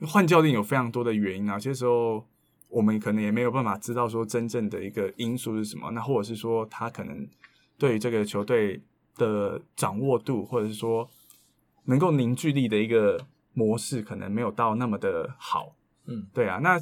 [0.05, 2.25] 换教练有非常多的原因啊，有些时候
[2.67, 5.91] 我们可能也没有办法知道说真正的一个因素是什么。
[5.91, 7.27] 那或者是说他可能。
[7.79, 8.81] 对于这个球队
[9.17, 11.07] 的掌握度，或者是说
[11.83, 15.75] 能够凝聚力的一个模式，可能没有到那么的好。
[16.05, 16.57] 嗯，对啊。
[16.57, 16.79] 那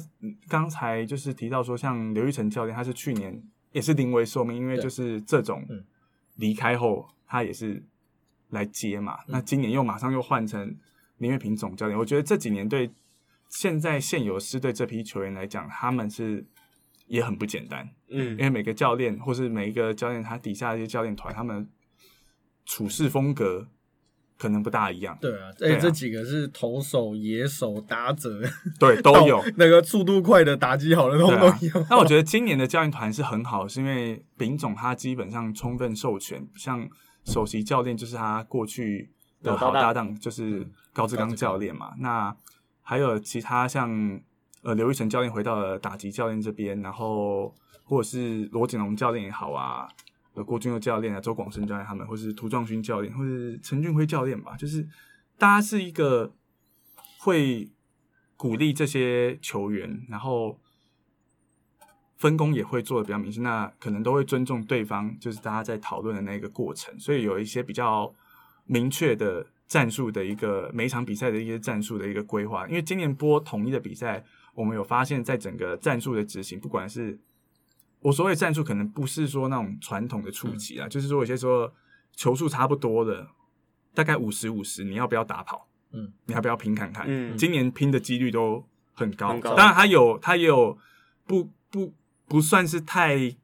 [0.48, 5.62] 刚才就是提到说，像刘玉成教练，他是去年也是临危受命，因为就是这种
[6.36, 7.84] 离开后，他也是
[8.48, 9.18] 来接嘛。
[9.26, 10.74] 那今年又马上又换成
[11.18, 12.90] 林月平总教练，我觉得这几年对
[13.48, 16.46] 现在现有师队这批球员来讲，他们是。
[17.08, 21.70] 也很不简单，嗯，因为每个教练或是每一个教练，他底下一些教练团，他们
[22.64, 23.68] 处事风格
[24.36, 25.16] 可能不大一样。
[25.20, 28.42] 对啊，哎，这几个是投手、野手、打者，
[28.80, 31.86] 对，都有 那个速度快的、打击好的都都有。
[31.88, 36.88] 那我觉得今年的教练团是很好，是因为丙总他基本上充分授权，像
[37.24, 39.12] 首席教练就是他过去
[39.44, 41.92] 的好搭档，就是高志刚教练嘛。
[42.00, 42.36] 那
[42.86, 44.22] 还有其他像。
[44.62, 49.86] 呃，刘玉成教练回到了打击教练这边，然后或者是罗景龙教练也好啊，
[50.34, 54.88] 呃，郭俊佑教练啊，周广生教练他们，或是涂壮勋教练，或是陈俊辉教练吧，就是
[55.38, 56.32] 大家是一个
[57.20, 57.70] 会
[58.36, 60.58] 鼓励这些球员，然后
[62.16, 68.12] 分工也会做的比较明显，那可能都会尊重对方，就是大家在讨论的那个过程，所以有一些比较
[68.64, 74.24] 明确的战术的一个每一场比赛的一些战术的一个规划，因为今年播统一的比赛。
[74.56, 77.18] 我们有发现，在整个战术的执行，不管是
[78.00, 81.70] 我所谓战术，可能不是说那种传统的触及啊，就是说有些说
[82.14, 83.28] 球数差不多的，
[83.92, 85.68] 大概五十五十，你要不要打跑？
[85.92, 87.04] 嗯，你要不要拼看看？
[87.06, 90.78] 嗯，今年拼的几率都很高，当然它有它也有
[91.26, 91.92] 不不
[92.26, 93.36] 不算是太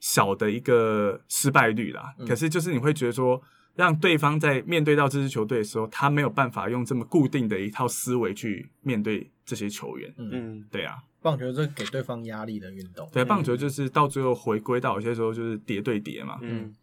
[0.00, 2.16] 小的一个失败率啦。
[2.26, 3.40] 可是就是你会觉得说。
[3.76, 10.12] 让对方在面对到这支球队的时候，他没有办法用这么固定的一套思维去面对这些球员。
[10.16, 13.06] 嗯，对啊，棒球是给对方压力的运动。
[13.12, 16.38] 对，棒球就是到最后回归到有些时候就是叠对叠嘛。
[16.40, 16.74] 嗯，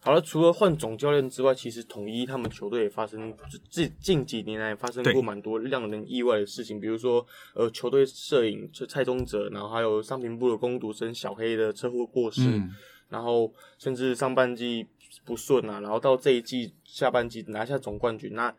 [0.00, 3.34] 好了，除了换总教练之外，其实统一他们球队也发生
[3.68, 12.62] 近近几年来发生过蛮多让人意外的事情，比如说呃，球队摄影就蔡宗哲，然后还有商品部的攻读生小黑的车祸过世，
[13.10, 14.86] 然后甚至上半季。
[15.24, 18.34] 不顺啊，然后到这一季下半季拿下总冠军。
[18.34, 18.54] 那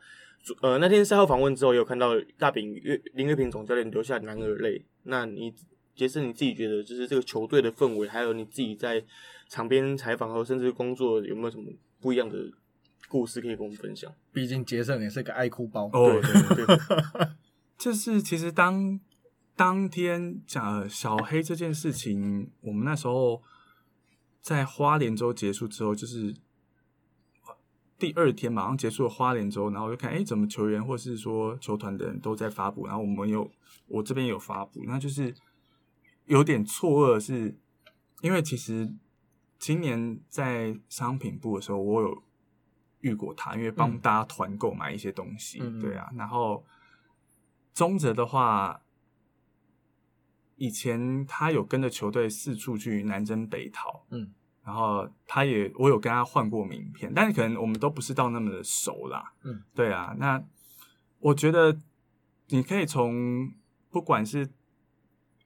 [0.62, 4.84] 呃那天赛后访问之后，有看到大饼岳林月平总教练流下男儿泪。
[5.04, 5.54] 那你
[5.96, 9.04] 杰森你自己觉得，就是这个球队的氛围，还有你自己在
[9.50, 11.66] 场边采访和甚至工作，有没有什么
[12.00, 12.38] 不一样的
[13.10, 14.10] 故事可以跟我们分享？
[14.32, 15.90] 毕竟杰森也是个爱哭包。
[15.92, 16.78] 对对对，
[17.78, 19.00] 就是其实当
[19.58, 23.42] 当天讲小黑这件事情，我们那时候
[24.50, 26.36] 在花莲州结束之后，就是。
[28.00, 33.52] 第二天马上结束了花莲州，然后就看，哎，怎么球员或是说球团的人都在发布，然后我们有
[33.88, 35.36] 我这边有发布，那就是
[36.24, 37.60] 有点错愕，是
[38.22, 38.96] 因为其实
[39.58, 42.24] 今年在商品部的时候，我有
[43.02, 46.64] 遇过他，因为帮大家团购买一些东西，对啊，然后
[47.74, 48.82] 中泽的话，
[50.56, 54.34] 以前他有跟着球队四处去南征北讨，嗯。
[54.70, 59.34] 然后他也，我有跟他换过名片，但是可能我们都不是到那么的熟啦。
[59.44, 60.16] 嗯，对啊。
[60.20, 60.40] 那
[61.18, 61.76] 我觉得
[62.50, 63.52] 你可以从
[63.90, 64.48] 不管是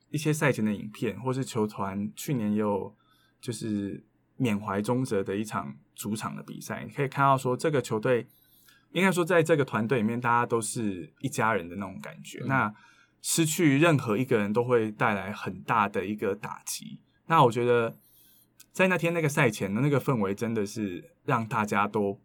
[0.10, 2.94] 一些赛前的影片，或是球团去年也有
[3.40, 4.06] 就是
[4.36, 8.28] 缅怀中泽的一场主场的比赛，你可以看到说这个球队
[8.92, 12.44] 应该说在这个团队里面，大家都是一家人的那种感觉。
[12.46, 12.76] 那
[13.22, 17.00] 失去任何一个人都会带来很大的一个打击。
[17.28, 17.96] 那我觉得。
[18.74, 22.20] 在那天那个赛前的那个氛围，真的是让大家都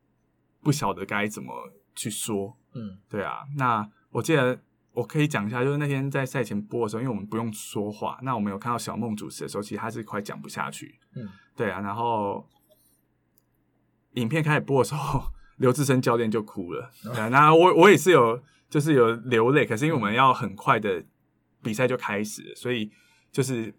[0.63, 2.57] 不晓得该怎么去说。
[2.73, 3.45] 嗯，对啊。
[3.59, 4.59] 那我记得
[4.93, 10.99] 我可以讲一下，就是那天在赛前播的时候，因为我们不用说话，那我们有看到小梦主持的时候，其实他是快讲不下去。
[11.15, 11.81] 嗯，对啊。
[11.81, 12.49] 然后
[14.15, 16.91] 影片开始播的时候，刘志生教练就哭了。
[17.15, 19.67] 对，那我我也是有，就是有流泪。
[19.67, 21.05] 可是因为我们要很快的
[21.63, 22.91] 比赛就开始，所以
[23.31, 23.75] 就是。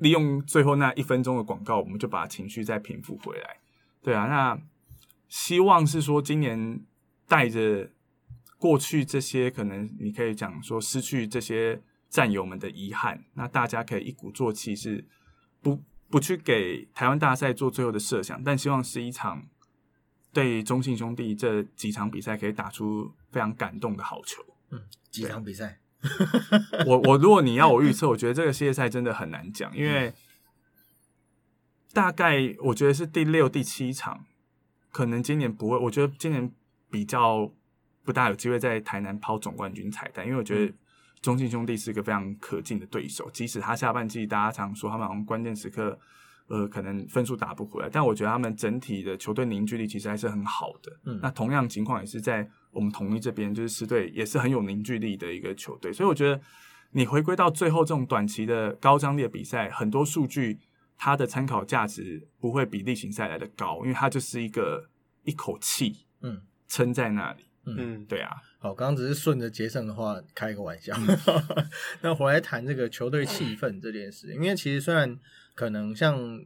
[0.00, 3.56] 利用最后那一分钟的广告，我们就把情绪再平复回来。
[4.02, 4.60] 对啊，那
[5.28, 6.80] 希望是说今年
[7.28, 7.90] 带着
[8.58, 15.06] 过去这些可能，你可以讲说失去这些战友们的遗憾，那大家可以一鼓作气，是
[15.62, 19.46] 不不去给台湾大赛做最后的设想，但希望是一场
[20.32, 24.42] 对中信兄弟这几场比赛可以打出非常感动的好球。
[24.70, 25.78] 嗯，几场比赛。
[26.86, 30.12] 我我如果你要我预测，我觉得这个系列赛真的很难讲，因为
[31.92, 34.24] 大概我觉得是第六、第七场，
[34.90, 35.76] 可能今年不会。
[35.76, 36.50] 我觉得今年
[36.90, 37.52] 比较
[38.04, 40.72] 不大有机会在台南抛总冠军彩蛋，因为我觉得
[41.20, 45.98] 中信兄弟是一个非常可敬的对手，即使他下半季大家常说他们关键时刻
[46.50, 47.88] 呃，可能分数打不回来。
[47.90, 50.92] 但我觉得他们整体的球队凝聚力其实还是很好的。
[51.04, 55.92] 嗯，那同样情况也是在我们统一这边，就是狮队也是很有凝聚力的一个球队。
[55.92, 56.40] 所以我觉得
[56.90, 60.58] 你回归到最后这种短期的高张力的比赛，很多数据
[60.98, 64.90] 它的参考价值不会比例行赛来的高，因为它就是一个
[65.22, 67.44] 一口气，嗯，撑在那里。
[67.64, 68.36] 嗯，对啊。
[68.62, 70.94] 好，刚刚只是顺着杰森的话开个玩笑。
[72.02, 75.18] 那回来谈这个球队气氛这件事，因为其实虽然
[75.54, 76.44] 可能像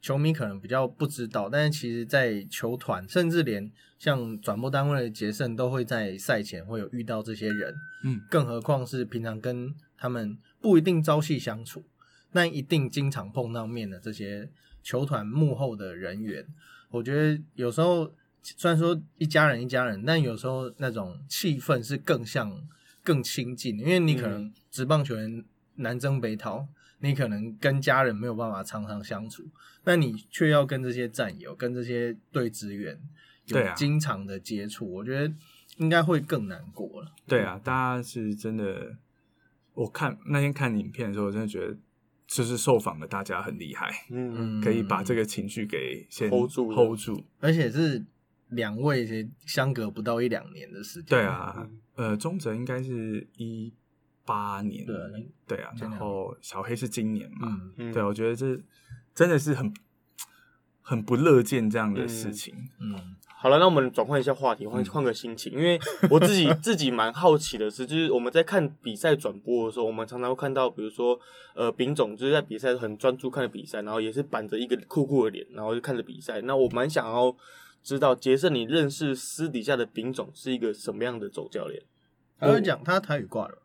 [0.00, 7.74] 球迷可能比较不知道，但是其实，在球团甚至连像转播单位的杰森都会在赛前会有遇到这些人。
[8.04, 11.84] 嗯，更何况是平常跟他们不一定朝夕相处，
[12.32, 14.48] 但一定经常碰到面的这些
[14.82, 16.46] 球团幕后的人员，
[16.88, 18.10] 我觉得有时候。
[18.42, 22.66] 虽然说一家人一家人，但有时候那种气氛是更像
[23.02, 25.44] 更亲近，因为你可能职棒球员
[25.76, 26.66] 南征北讨，
[27.00, 29.44] 你可能跟家人没有办法常常相处，
[29.84, 32.98] 那你却要跟这些战友、跟这些队职员
[33.46, 35.34] 有经常的接触，我觉得
[35.76, 37.12] 应该会更难过了。
[37.26, 38.96] 对啊，大家是真的，
[39.74, 41.76] 我看那天看影片的时候，我真的觉得
[42.26, 48.02] 就是受访的大家很厉害，嗯，可以把这个情绪给先 hold 住，hold 住，而且是。
[48.50, 51.06] 两位相隔不到一两年的时间。
[51.08, 53.72] 对啊，呃，中泽应该是一
[54.24, 54.96] 八年，对
[55.46, 57.60] 对啊，然后小黑是今年嘛，
[57.92, 58.60] 对，我觉得这
[59.14, 59.72] 真的是很
[60.80, 62.54] 很不乐见这样的事情。
[62.80, 65.78] 嗯，好了，那我们转换一下话题，换换个心情，因为
[66.10, 71.18] 我自己 自己蛮好奇的是，就是我们在看比赛转播的时候，我们常常会看到，比如说
[71.54, 76.40] 呃，丙总就是在比赛很专注看着比赛，然后也是板着一个酷酷的脸，然后就看着比赛。
[76.42, 77.36] 那我蛮想要。
[77.82, 81.82] 知道杰森，你认识私底下的丙总是一个什么样的总教练？
[82.38, 83.58] 他讲他台语挂了，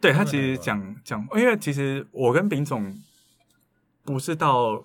[0.00, 2.94] 对他其实讲讲，因为其实我跟丙总
[4.04, 4.84] 不是到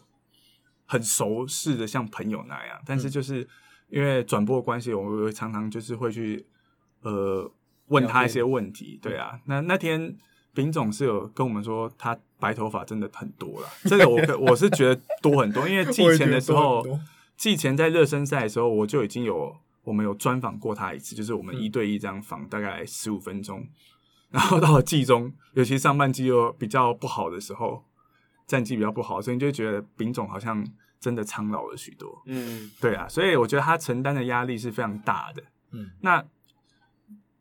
[0.85, 3.47] 很熟识的，像朋友那样，但是就是
[3.89, 6.45] 因为转播的关系，我们常常就是会去
[7.01, 7.49] 呃
[7.87, 8.99] 问他一些问题。
[9.01, 10.17] 对啊，那那天
[10.53, 14.19] 丙总是有跟我们说，他白头发真的很多了，这个我
[14.49, 16.83] 我是觉得多很多，因为 季前的时候。
[17.41, 23.67] 季前在热身赛的时候，我就已经有我们有专访过他一次，就是我们一对一这样访，大概十五分钟。
[24.29, 27.83] 然后到了季中，尤其上半季又比较不好的时候，
[28.45, 30.63] 战绩比较不好，所以你就觉得丙总好像
[30.99, 32.21] 真的苍老了许多。
[32.27, 35.41] 嗯，对啊，所以我觉得他承担的压力是非常大的。
[35.71, 36.23] 嗯，那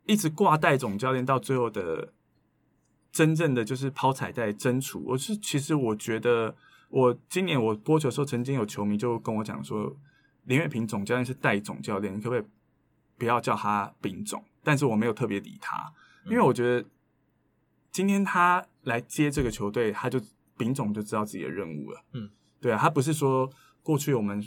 [0.07, 2.11] 一直挂带总教练到最后的
[3.11, 6.55] 真正的就是抛彩带争储，我是其实我觉得。
[6.91, 9.95] 我今年我播球的时候，曾经有球迷就跟我讲说，
[10.43, 12.43] 林月平总教练是代总教练，你可不可以
[13.17, 14.43] 不要叫他丙总？
[14.61, 15.91] 但是我没有特别理他，
[16.25, 16.85] 因为我觉得
[17.91, 20.19] 今天他来接这个球队，他就
[20.57, 22.03] 丙总就知道自己的任务了。
[22.11, 22.29] 嗯，
[22.59, 23.49] 对啊，他不是说
[23.81, 24.45] 过去我们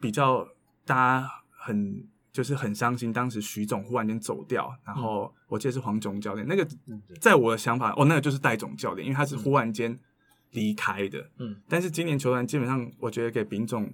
[0.00, 0.48] 比较
[0.84, 6.66] 大家很就是很伤心，当时徐总忽然间走掉，然后我记得是黄总教练，那个
[7.20, 9.96] 在我的想法，哦，那个就是代总教练，因为他是忽然间。
[10.56, 13.92] 离开的，嗯，但是今年球团基本上，我觉得给丙总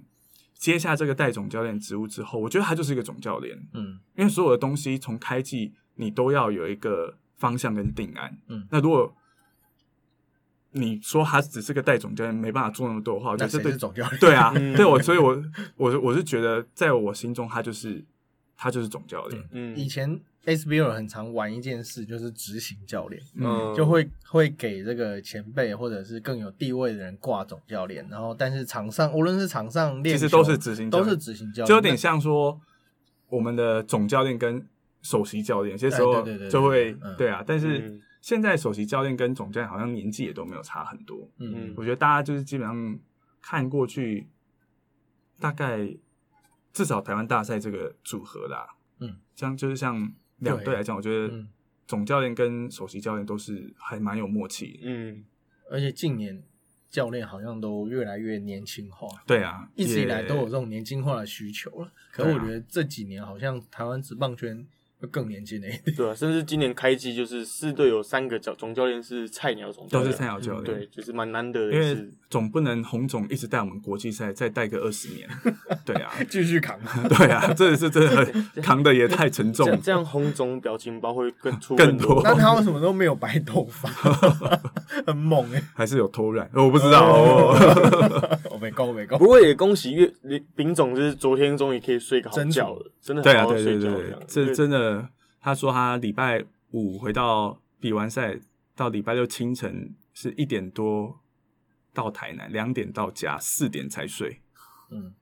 [0.53, 9.13] 接下这个代总教练职务之后，我觉得他就是一个总教练，嗯，因为所有的东西从开季你都要有一个方向跟定案，嗯，那如果
[10.71, 15.43] 你说他只是个代总教练，没办法做那么多的话，我觉得这对总教练，对啊，对我，所以我
[15.75, 18.03] 我我是觉得，在我心中，他就是
[18.55, 20.19] 他就是总教练，嗯，以前。
[20.45, 32.59] SBL 很常玩一件事，就是执行教练，嗯，就会会给这个前辈或者是更有地位的人挂总教练，然后但是场上无论是场上练，其实都是执行，都是执行教练，就有点像说
[33.29, 34.67] 我们的总教练跟
[35.01, 42.99] 首席教练，有些时候就会对啊，但是现在首席教练跟总教练好像年纪也都没有差很多，嗯，我觉得大家就是基本上
[43.41, 44.27] 看过去，
[45.39, 45.95] 大概
[46.73, 48.67] 至少台湾大赛这个组合啦，
[48.99, 50.13] 嗯，像就是像。
[50.39, 51.45] 两队来讲，我觉得
[51.87, 54.79] 总教练跟首席教练都是还蛮有默契。
[54.83, 55.23] 嗯，
[55.69, 56.41] 而且近年
[56.89, 59.07] 教练好像都越来越年轻化。
[59.25, 61.91] 对啊，一直以来都有这种年轻化的需求了。
[62.11, 64.65] 可我觉得这几年好像台湾职棒圈。
[65.07, 71.73] 更年轻的一点，对啊，甚至今年开机就是四队有三个教总教练是菜鸟总教，都是菜鸟教练，对，就是蛮难得的。
[71.73, 75.27] 因为总不能洪总一直带我们国际赛，再带个二十年，
[75.85, 76.79] 对啊，继续扛，
[77.09, 79.67] 对啊，这是真的扛的也太沉重。
[79.81, 82.21] 这样洪总表情包会更出更多。
[82.23, 83.89] 那他为什么都没有白头发？
[85.05, 86.49] 很猛哎，还是有偷懒？
[86.53, 89.17] 我不知道，我没够，没够。
[89.17, 90.13] 不过也恭喜岳
[90.55, 95.09] 林总，就是昨天终于可以睡个好觉了，真的对啊，对对对，这真的。
[95.41, 96.41] 他说他礼拜
[96.71, 98.39] 五回到比完赛，
[98.77, 101.19] 到礼拜六清晨是一点多
[101.93, 104.39] 到台南，两点到家，四点才睡。
[104.89, 105.13] 嗯，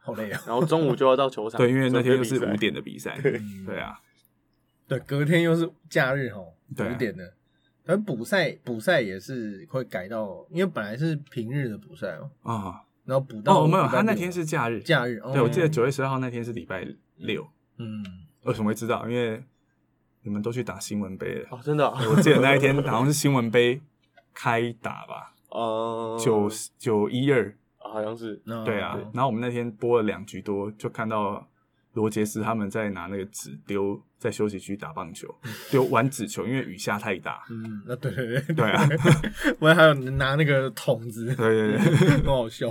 [0.00, 0.40] 好累啊。
[0.46, 3.18] 然后中午就要到球场，对，因为那天又是五点的比赛。
[3.20, 3.98] 对对啊，
[4.86, 7.34] 对，隔天又是假日哦，五点的。
[7.86, 14.80] 而补赛补赛也是会改到，因为本来是平日的补赛哦，啊，然后补到哦，没有，他那天是假日。
[14.80, 15.20] 假日。
[15.32, 17.46] 对，我记得哦九月十二号那天是礼拜六。
[17.76, 18.04] 嗯，
[18.44, 19.08] 为什么会知道？
[19.08, 19.42] 因为
[20.22, 21.48] 你们都去打新闻杯了。
[21.50, 23.80] 哦，真的我记得那一天好像是新闻杯
[24.32, 27.54] 开打吧，哦，九九一二。
[27.76, 31.46] 好像是，对啊，然后我们那天播了两局多，就看到
[31.94, 35.26] 罗杰斯他们在拿那个纸丢在休息区打棒球，
[35.70, 37.42] 丢玩纸球，因为雨下太大。
[37.50, 38.88] 嗯，那对对对对啊，
[39.58, 41.78] 我还有拿那个桶子，对对对，
[42.18, 42.68] 很好笑。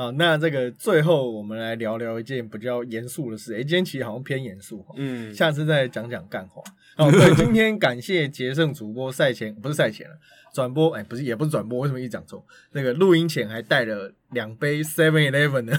[0.00, 3.52] 好，那这个最后我们来聊聊一件比较严肃的事。
[3.52, 6.62] 诶，今天其实好像偏严肃哦，嗯，下次再讲讲干话。
[6.96, 10.16] 哦，对，今天感谢杰胜主播赛前不是赛前了，
[10.54, 12.42] 转播哎不是也不是转播，为什么一直讲错？
[12.72, 15.78] 那个录音前还带了两杯 Seven Eleven 的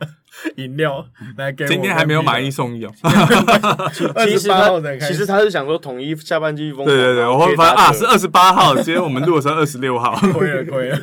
[0.56, 1.06] 饮料
[1.36, 1.68] 来给我。
[1.68, 2.90] 今天还没有买一送一哦。
[3.04, 10.18] 28其实他号才开始其实他是想说统一下半季疯狂，对对对，我会发现啊，是二十八号，今天我们录的时候二十六号。
[10.32, 10.98] 亏了亏了。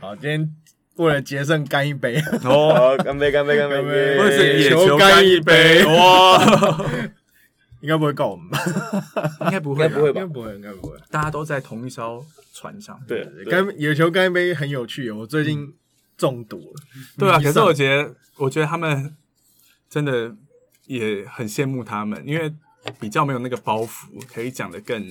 [0.00, 0.54] 好，今天
[0.96, 3.76] 为了杰胜干一杯，哦，好，干杯干杯干杯！
[3.76, 6.86] 干杯耶或者是野球球干一杯杯， 哇，
[7.80, 8.58] 应该不会告我们吧？
[9.46, 10.96] 应该不会，应该不会吧应该不会，应该不会。
[11.10, 12.98] 大家都在同一艘船上。
[13.08, 15.74] 对，对干野球干一杯很有趣，我最近
[16.16, 16.82] 中毒了。
[17.18, 19.14] 对啊，可是我觉得，我觉得他们
[19.90, 20.34] 真的
[20.86, 22.54] 也很羡慕他们，因为
[23.00, 25.02] 比较没有那个包袱，可以讲的更。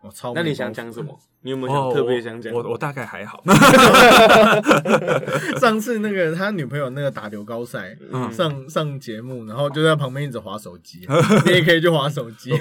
[0.00, 1.18] 我超那你想讲什么？
[1.42, 2.52] 你有没有想特别想讲？
[2.52, 3.42] 哦我我大概还好。
[5.60, 11.06] 上次那个他女朋友那个打流高赛，嗯上上节目，然后就在旁边一直划手机，
[11.46, 12.52] 你也可以去划手机。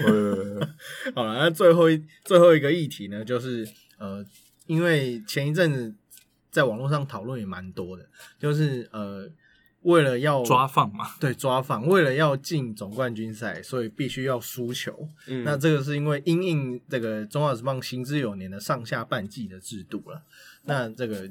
[1.15, 4.23] 好了，那最后一最后一个议题呢，就是呃，
[4.65, 5.93] 因为前一阵子
[6.51, 8.05] 在网络上讨论也蛮多的，
[8.37, 9.25] 就是呃，
[9.83, 15.07] 为了要抓放嘛，对抓放，为了要进总冠军赛，所以必须要输球。
[15.27, 20.21] 嗯那这个是因为因应这个中华职棒行之有年的上下半季的制度了。
[20.63, 21.29] 那这个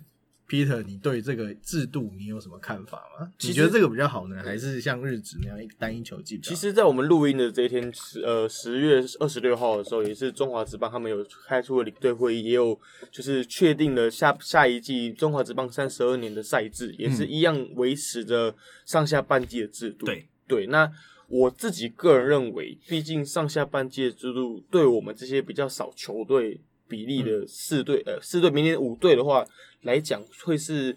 [0.52, 3.32] Peter，你对这个制度你有什么看法吗？
[3.40, 6.38] 你觉得这个比较好呢，还是像日职那样一单一球季？
[6.42, 12.78] 其实，在我们录音的这一天，十呃十月二十六号的时候，也是中华职棒他们有开出了领队会议，也有
[13.10, 20.04] 就是确定了下下一季中华职棒三十二年的赛制，也是一样维持着上下半季的制度。
[20.04, 20.92] 对对，那
[21.28, 26.60] 我自己个人认为，毕竟上下半季的制度对我们这些比较少球队
[26.92, 29.42] 比例的四队、呃四队，明年五队的话
[29.80, 30.94] 来讲，会是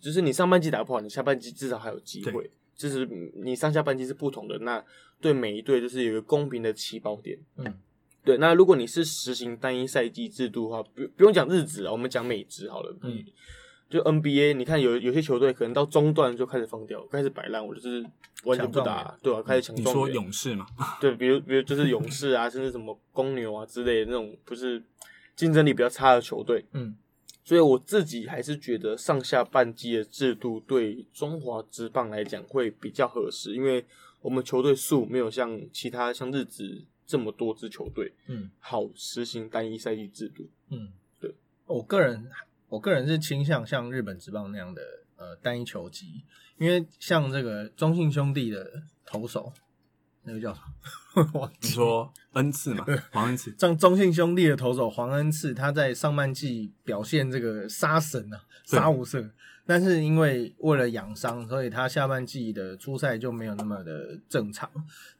[0.00, 2.50] 就是你上半季打不好，你下半季至少还有机会。
[2.74, 3.06] 就是
[3.42, 4.84] 你上下半季是不同的，那
[5.20, 7.38] 对每一队就是有一个公平的起跑点。
[7.56, 7.64] 嗯，
[8.22, 8.36] 对。
[8.38, 12.94] 那如果你是实行单一赛季制度的话，不不用讲日子啊，我们讲美职好了。
[13.02, 13.24] 嗯，
[13.88, 18.04] 就 NBA，你看有有些球队可能到中段就开始放掉，开始摆烂，我就是
[18.44, 20.66] 完全不打，对吧、开始抢你说勇士嘛？
[21.00, 24.82] 对，比如比如就是勇士啊，甚至什么公牛啊之类的那种，不是
[25.36, 26.64] 竞争力比较差的球队。
[26.72, 26.96] 嗯，
[27.44, 33.84] 所以我自己还是觉得上下半季的制度对中华职棒来讲会比较合适，因为
[34.22, 40.48] 我们球队数没有像其他像日职这么多支球队，嗯，好实行单一赛季制度。
[40.70, 40.88] 嗯，
[41.20, 41.32] 对，
[41.66, 42.28] 我个人
[42.68, 44.82] 我个人是倾向像日本职棒那样的
[45.16, 46.22] 呃单一球季，
[46.58, 49.52] 因为像这个中信兄弟的投手，
[50.26, 50.60] 那个叫什
[51.32, 51.50] 么？
[51.62, 52.84] 你说恩赐嘛？
[53.12, 53.54] 黄恩赐。
[53.56, 59.30] 像中信兄弟的投手黄恩赐，他在上半季表现这个杀神啊，杀无赦。
[59.68, 64.70] 但是因为为了养伤，所以他下半季的初赛就没有那么的正常。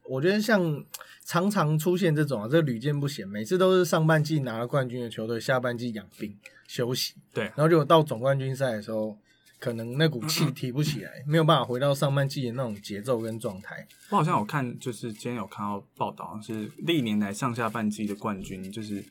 [0.05, 0.85] 我觉得像
[1.25, 6.37] 常常出现这种啊，这屡见不鲜，每次都是上半季拿了冠军的球队，下半季养病
[6.69, 9.19] 休息，对然后结果到总冠军赛的时候，
[9.67, 13.85] 可能那股气提不起来，没有办法回到上半季的那种节奏跟状态。
[14.11, 19.05] 我好像有看，就是今天有看到报道，是历年来上下半季的冠军，就是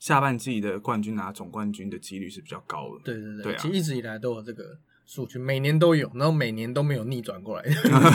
[0.00, 3.02] 下半季的冠军拿总冠军的几率是比较高的。
[3.04, 4.76] 对对对，其实一直以来都有这个
[5.12, 7.64] 数据，每年都有，然后每年都没有逆转过来，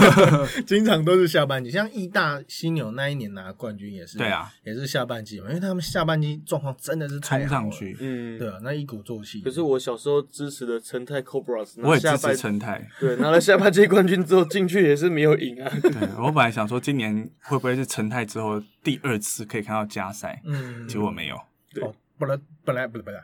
[0.65, 1.69] 经常都是下半季。
[1.69, 9.41] 像意大犀牛那一年拿冠军也是，对啊，也是下半季嘛，因为他们下半季状况真的是冲上去，嗯，对啊，那一鼓作气。
[9.41, 12.87] 可是我小时候支持的陈泰 Cobras，我也支持陈泰。
[12.97, 15.69] 对拿了下半季冠军之后进去也是没有赢啊。
[15.81, 21.35] 对我本来想说，今年会不会是陈泰之后第二次可以看到加赛，嗯，结果没有。
[21.81, 23.21] 哦，本来本来不是本来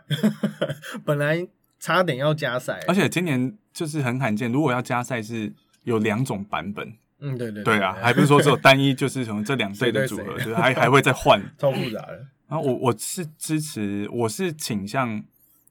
[1.05, 1.47] 本来
[1.79, 5.53] 差点要加赛，而且今年就是很罕见，如果要加赛是
[5.83, 6.93] 有两种版本。
[7.23, 11.39] 嗯，对对对啊，还不是说只有 单一，就是从这两队的组合，谁谁就是还还会再换。
[11.57, 12.27] 超复杂的。
[12.47, 15.23] 然后我我是支持，我是倾向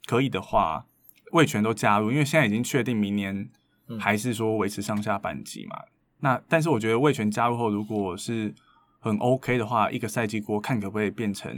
[0.07, 0.87] 可以的话，
[1.33, 3.51] 魏权都加入，因为现在已经确定明年
[3.99, 5.77] 还是说维持上下半季嘛。
[6.21, 8.55] 那但是我觉得魏权加入后，如果是
[9.01, 11.53] 很 OK 的话，一个赛季过看可不可以变成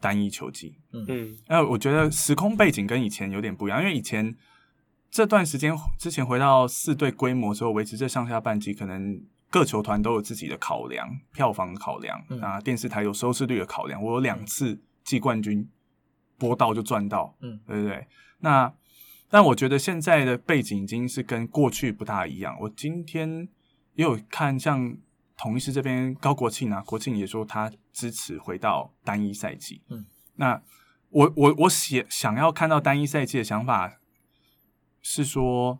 [0.00, 0.76] 单一球季。
[0.92, 4.36] 嗯嗯，那我觉得时空背景跟以前有点不一样，因为以前
[5.10, 14.02] 这段时间之前回到四队规模之后，维持这上下半季，可能各球团都有自己的考量，票房考量啊，电视台有收视率的考量。
[14.02, 15.68] 我有两次季冠军
[16.38, 18.06] 播到就赚到，嗯，对不对？
[18.38, 18.72] 那
[19.28, 22.56] 但我觉得现在的背景已经是跟过去不大一样。
[22.60, 23.48] 我今天
[23.94, 24.96] 也有看，像
[25.36, 29.82] 同一师这边高国庆啊，国庆也说他支持回到单一赛季。
[29.88, 30.06] 嗯，
[30.36, 30.62] 那
[31.08, 33.99] 我我我想想要看到单一赛季的想法
[35.02, 35.78] 是说，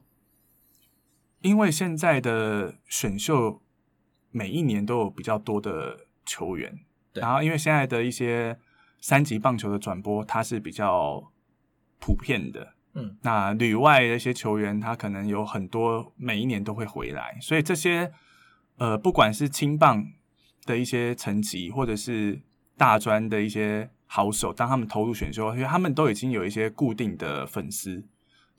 [1.40, 3.60] 因为现在的选秀
[4.30, 6.80] 每一年都有比较多的球员，
[7.14, 8.58] 然后因为现在的一些
[9.00, 11.30] 三级棒球的转播，它是比较。
[12.02, 18.10] 普遍的，嗯，那旅外的一些球员，他可能有很多每一年都会回来，所以这些
[18.78, 20.06] 呃，不管是青棒
[20.64, 22.40] 的一些层级，或者是
[22.78, 28.02] 大专的一些好手，当他们投入选秀，因为他们都已经有一些固定的粉丝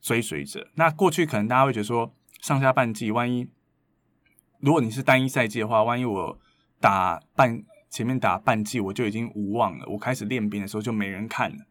[0.02, 0.70] 追随者。
[0.76, 3.48] 那过去可能大家会觉得说，上下半季，万一
[4.60, 6.40] 如果你是单一赛季的话，万一我
[6.80, 11.66] 打半前面打半季，我就已经无望了，我开始练兵的时候就没人看了。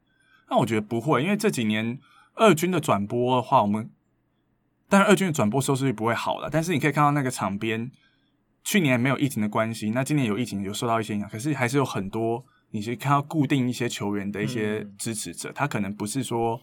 [0.48, 1.98] 那我觉得不会，因为这几年
[2.34, 3.90] 二军的转播的话，我们
[4.88, 7.90] 当然二军的转播收视率不会好了，但是你可以看到那个场边，
[8.64, 16.60] 去年没有疫情的关系，那今年有疫情有受到一些影响，可是还是有很多你是看到固定一些球员的一些支持者，他可能不是说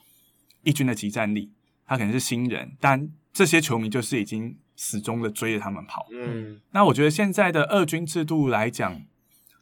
[0.63, 1.53] 一军的集战力，
[1.87, 6.05] 他可能是新人，但这些球迷就是已经始终的追着他们跑。
[6.11, 9.01] 嗯，那我觉得现在的二军制度来讲，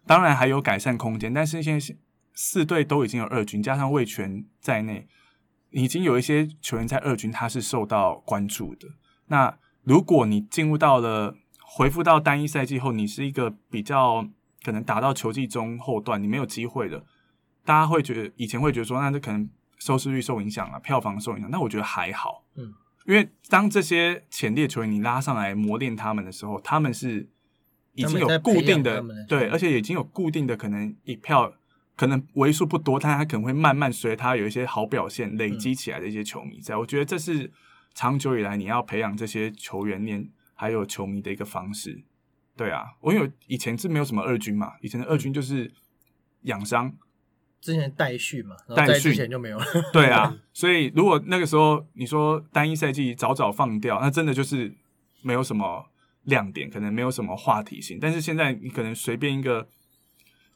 [0.05, 1.95] 当然还有改善空间，但是现在。
[2.37, 5.07] 四队都已经有二军，加上魏权在内，
[5.69, 8.89] 已经有一些球员在二军，他是受到关注的。
[9.27, 14.27] 那如果你进入到了回复到单一赛季后，你是一个比较
[14.65, 17.05] 可能打到球季中后段，你没有机会的，
[17.63, 21.49] 大家会觉得以前会觉得说，那这可能收视率受影响了，票房受影响。
[21.51, 22.73] 那我觉得还好，嗯，
[23.05, 27.29] 因为当这些潜力球员你拉上来磨练他们的时候，他们是
[27.93, 31.53] 已经有固定的对，而且已经有固定的可能一票。
[31.97, 36.75] 可能为数不多，但他可能会慢慢随他有一些好表现累积起来的一些球迷在。
[36.75, 37.49] 我觉得这是
[37.93, 42.03] 长久以来你要培养这些球员、练还有球迷的一个方式。
[42.57, 45.73] 对啊，我有以前是没有什么二军嘛，以前的二军就是
[46.41, 46.93] 养伤，
[47.65, 49.65] 之前代训嘛，代训前就没有了。
[49.91, 54.73] 对啊，所以如果那个时候你说单一赛季早早放掉，那真的就是
[55.21, 55.89] 没有什么
[56.23, 57.97] 亮点，可能没有什么话题性。
[57.99, 59.67] 但是现在你可能随便一个。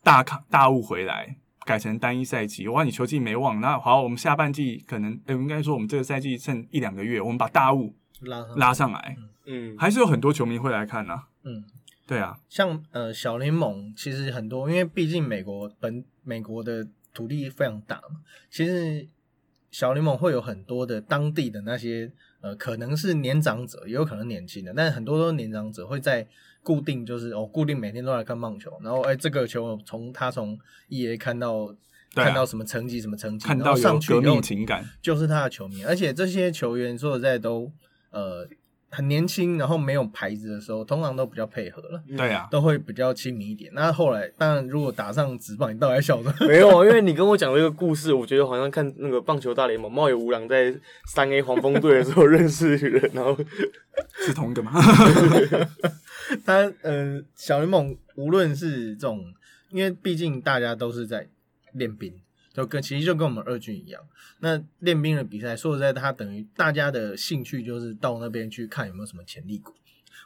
[0.01, 1.36] 大卡大物回来，
[1.66, 2.66] 改成单一赛季。
[2.70, 11.24] 哇，你球季没忘，那好，我们下半季可能，呃，应该说我们这个赛季剩一两个月，我们把大物拉拉上来，嗯，还是有很多球迷会来看呢。
[11.43, 11.66] 嗯，
[12.07, 16.88] 对啊，像呃小联盟其实很多，因为毕竟美国本美国的
[17.20, 19.07] 土地非常大嘛，其实
[19.72, 22.11] 小联盟会有很多的当地的那些
[22.41, 26.28] 呃，可能是年长者，也有可能年轻的，但是很多都是年长者会在。
[26.61, 30.59] 固定就是哦，固定每天都来看棒球，然后哎，这个球从他从
[30.89, 31.74] E A 看到
[32.13, 35.86] 看到什么成绩什么成绩，看到有革命情感，就是他的球迷。
[35.86, 37.72] 而且这些球员说实在都
[38.11, 38.45] 呃
[38.90, 43.72] 很年轻，然后没有牌子的时候，通常都比较配合了，对啊，都会比较亲民一点。
[43.74, 50.76] 那后来当然如果打上直棒，你倒还笑着没有，因为你跟我讲了一个故事，我觉得好像看那个棒球大联盟，茂野无郎在
[51.08, 53.38] 三 A 黄蜂队的时候认识人，然后
[54.26, 54.72] 是同一个吗？
[56.46, 59.24] 他呃，小联盟无论是这种，
[59.70, 61.28] 因为毕竟大家都是在
[61.74, 62.14] 练兵，
[62.60, 64.01] 就跟其实就跟我们二军一样。
[64.39, 69.74] 那练兵的比赛，说实在，他等于大家的兴趣就是到那边去看有没有什么潜力股。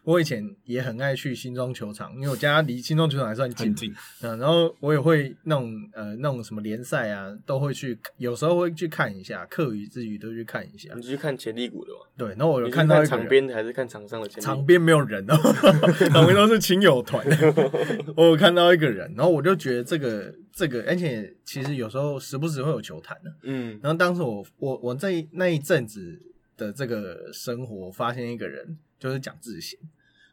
[0.03, 3.73] 我以前也很爱去新庄球场，因为我家离新庄球场还算近。
[4.21, 10.93] 嗯，然后我也会那种呃那种什么联赛啊，都会去，有时候会去看一下，课余之余都去看一下。
[10.95, 11.99] 你去看潜力股的吗？
[12.17, 14.27] 对，然后我有看到场边还是看场上的？
[14.27, 15.35] 场边没有人哦，
[16.11, 17.25] 场边都是亲友团。
[18.17, 23.33] 我有看到一个人，然后我就觉得这个这个，而且其实有时候时不时会有球坛的。
[23.43, 26.21] 嗯，然后当时我我我在那一阵子
[26.57, 28.77] 的这个生活，发现一个人。
[29.03, 29.77] 就是讲自信，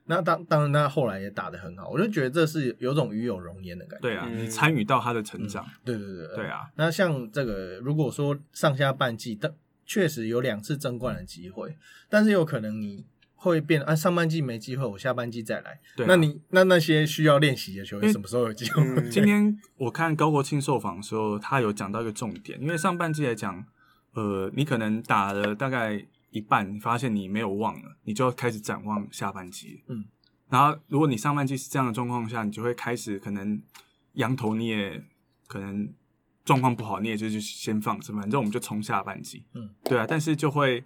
[0.05, 4.03] 那当当然他后来也打得很好，我就觉得这是有种与有容焉的感觉。
[4.03, 5.67] 对啊，你参与到他的成长。
[5.85, 6.71] 对对对对啊。
[6.77, 9.53] 那像这个，如果说上下半季，但
[9.85, 11.77] 确实有两次争冠的机会，
[12.09, 13.05] 但是有可能你
[13.35, 15.81] 会变啊，上半季没机会，我下半季再来。
[15.97, 19.11] 对，那你那那些需要练习的球员什么时候有机会？
[19.11, 23.67] 今天我看高国庆受访的时候，他有讲到一个重点，因为上半季来讲。
[24.13, 29.83] 呃，你可能打了大概一半，你发现你没有忘了，你就要开始展望下半季。
[29.89, 30.05] 嗯，
[30.49, 33.61] 然后如果你上半季是这样的状况下，你就会开始可能
[34.15, 35.05] 羊头你也
[35.47, 35.93] 可能
[36.45, 39.45] 状况不好，你也就是先放着，反正我们就冲下半季。
[39.55, 40.83] 嗯，对啊，但是就会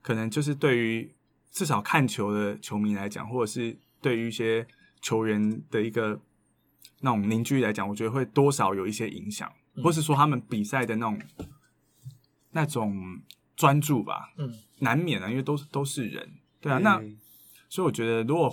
[0.00, 1.12] 可能就是对于
[1.50, 4.66] 至少看球的球迷来讲，或者是对于一些
[5.00, 6.20] 球员的一个
[7.00, 9.52] 那种凝聚力来讲，我觉得会多少有一些影响，
[9.82, 11.20] 或是说他们比赛的那种
[12.52, 13.20] 那种
[13.58, 16.30] 专注吧，嗯，难免啊，因为都是都是人，
[16.60, 17.18] 对啊，那嗯。
[17.68, 18.50] 所以我觉得如果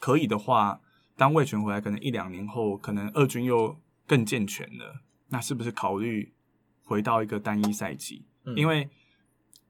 [0.00, 0.80] 可以的话，
[1.16, 6.34] 当魏权回来，可能一两年后，可能二军又更健全了，那是不是考虑
[6.82, 8.24] 回到一个单一赛季？
[8.44, 8.56] 嗯。
[8.56, 8.90] 因为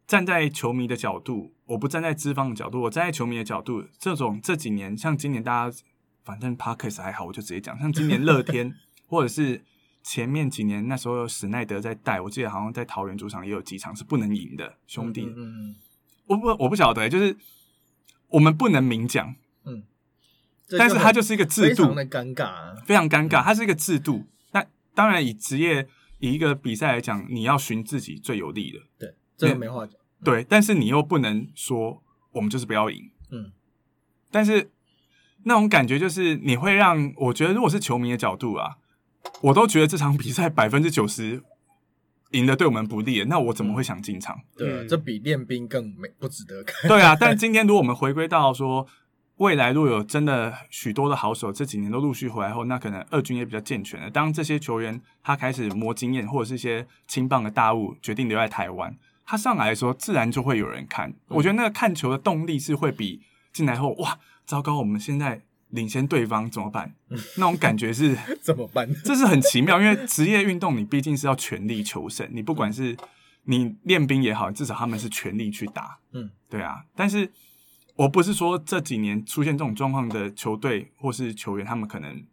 [0.06, 5.76] 站在球迷的角度，我不站在资方的角度，我站在球迷的角度，这种这几年，像今年大家
[6.24, 8.74] 反正 Parkes 还好，我就直接讲，像今年乐天
[9.06, 9.62] 或者是
[10.08, 15.76] 前面几年那时候有史奈德在带，我记得好像在桃园主场也有几场是不能赢的兄弟，嗯嗯
[16.26, 17.36] 我不我不晓得，就是
[18.28, 19.34] 我们不能明讲，
[19.66, 19.84] 嗯，
[20.78, 22.74] 但是它就是一个制度非常，的尴尬啊。
[22.86, 24.24] 非常尴尬，它是一个制度。
[24.52, 25.86] 那当然以职业
[26.20, 29.94] 以一个比赛来讲，你要寻自己最有利的，对，这个没话讲。
[30.24, 32.02] 对，但是你又不能说
[32.32, 33.52] 我们就是不要赢，嗯，
[34.30, 34.70] 但是
[35.44, 38.78] 那种感觉就是你会让我觉得，如果是球迷的角度啊，
[39.42, 41.42] 我都觉得这场比赛百分之九十
[42.32, 44.38] 赢的对我们不利，那我怎么会想进场？
[44.56, 46.88] 对这比练兵更没不值得看。
[46.88, 48.86] 对啊， 但今天如果我们回归到说，
[49.36, 54.10] 未来如果有真的许多的好手这几年都陆续回来后，那可能二军也比较健全了。
[54.10, 61.14] 当这些球员他开始磨经验，或者是一些青棒的大物决定留在台湾，他上来的时候自然就会有人看。
[61.28, 63.22] 我觉得那个看球的动力是会比
[63.52, 66.94] 进来后哇，糟糕，我们现在领先对方怎么办？
[67.36, 68.88] 那种感觉是 怎么办？
[69.04, 72.96] 这是很奇妙，因为职业运动你毕竟是要全力求胜，你不管是
[73.44, 76.84] 你练兵也好，至少他们是全力去打，嗯，对啊。
[76.94, 77.30] 但是
[77.96, 82.24] 我不是说这几年出现这种状况的球队或是球员，他们可能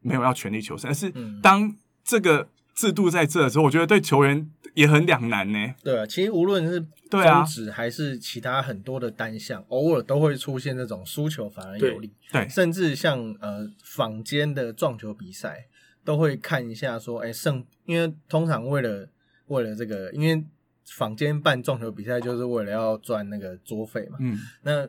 [0.00, 1.74] 没有要全力求胜，而是嗯当
[2.04, 2.48] 这个
[2.80, 5.74] 制度在这的时候，我觉得对球员也很两难呢。
[5.84, 12.10] 对啊，其实无论是对啊中指还是其他很多的单项，偶尔都会出现这种输球反而有利。
[12.32, 15.66] 对甚至像呃坊间的撞球比赛，
[16.04, 19.06] 都会看一下说，哎胜，因为通常为了
[19.48, 20.42] 为了这个，因为
[20.86, 24.16] 坊间办撞球比赛就是为了要赚那个桌费嘛。
[24.20, 24.88] 嗯，那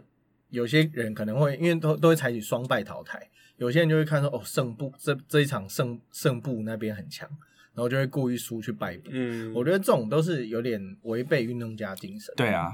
[0.50, 7.30] 有些人可能会因为都都会采取双败淘汰，有些人就会看说，哦胜部这这一场胜胜部那边很强，
[7.74, 9.10] 然后就会故意输去败笔。
[9.14, 12.34] 嗯，我觉得这种都是有点违背运动家精神。
[12.36, 12.72] 对啊，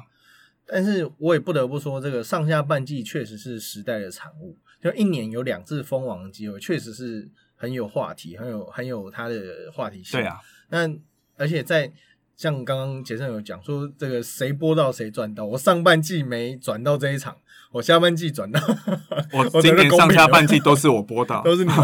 [0.66, 4.58] 但是我也不得不说，这个上下半季确实是时代的产物。
[4.82, 10.20] 就一年有两次封王的机会，确实是很有话题，很有很有它的话题性。
[10.20, 10.40] 对，啊，
[10.70, 10.88] 那
[11.36, 11.92] 而且在
[12.36, 15.44] 像刚刚杰森有讲说，这个谁播到谁赚到。
[15.46, 17.36] 我上半季没转到这一场，
[17.72, 18.60] 我下半季转到，
[19.34, 21.78] 我我今年上下半季都是我播到， 都是你们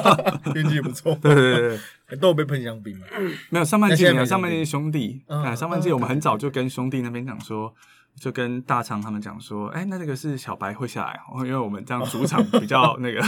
[0.54, 2.18] 运气不错，对对对对。
[2.18, 3.06] 都有被喷香槟嘛。
[3.48, 7.74] 没有上半季没有，上半季兄弟，嗯啊，上半季我们很早就跟兄弟那边讲说，
[8.20, 13.22] 就跟大昌他们讲说，哎，那这个是小白会下来哦，因为我们这样主场比较那个，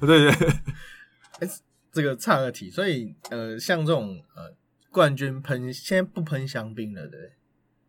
[0.00, 1.48] 对对对，
[1.92, 4.44] 这个差个题，所以呃，像这种呃
[4.90, 7.32] 冠军喷，现在不喷香槟了，对不对？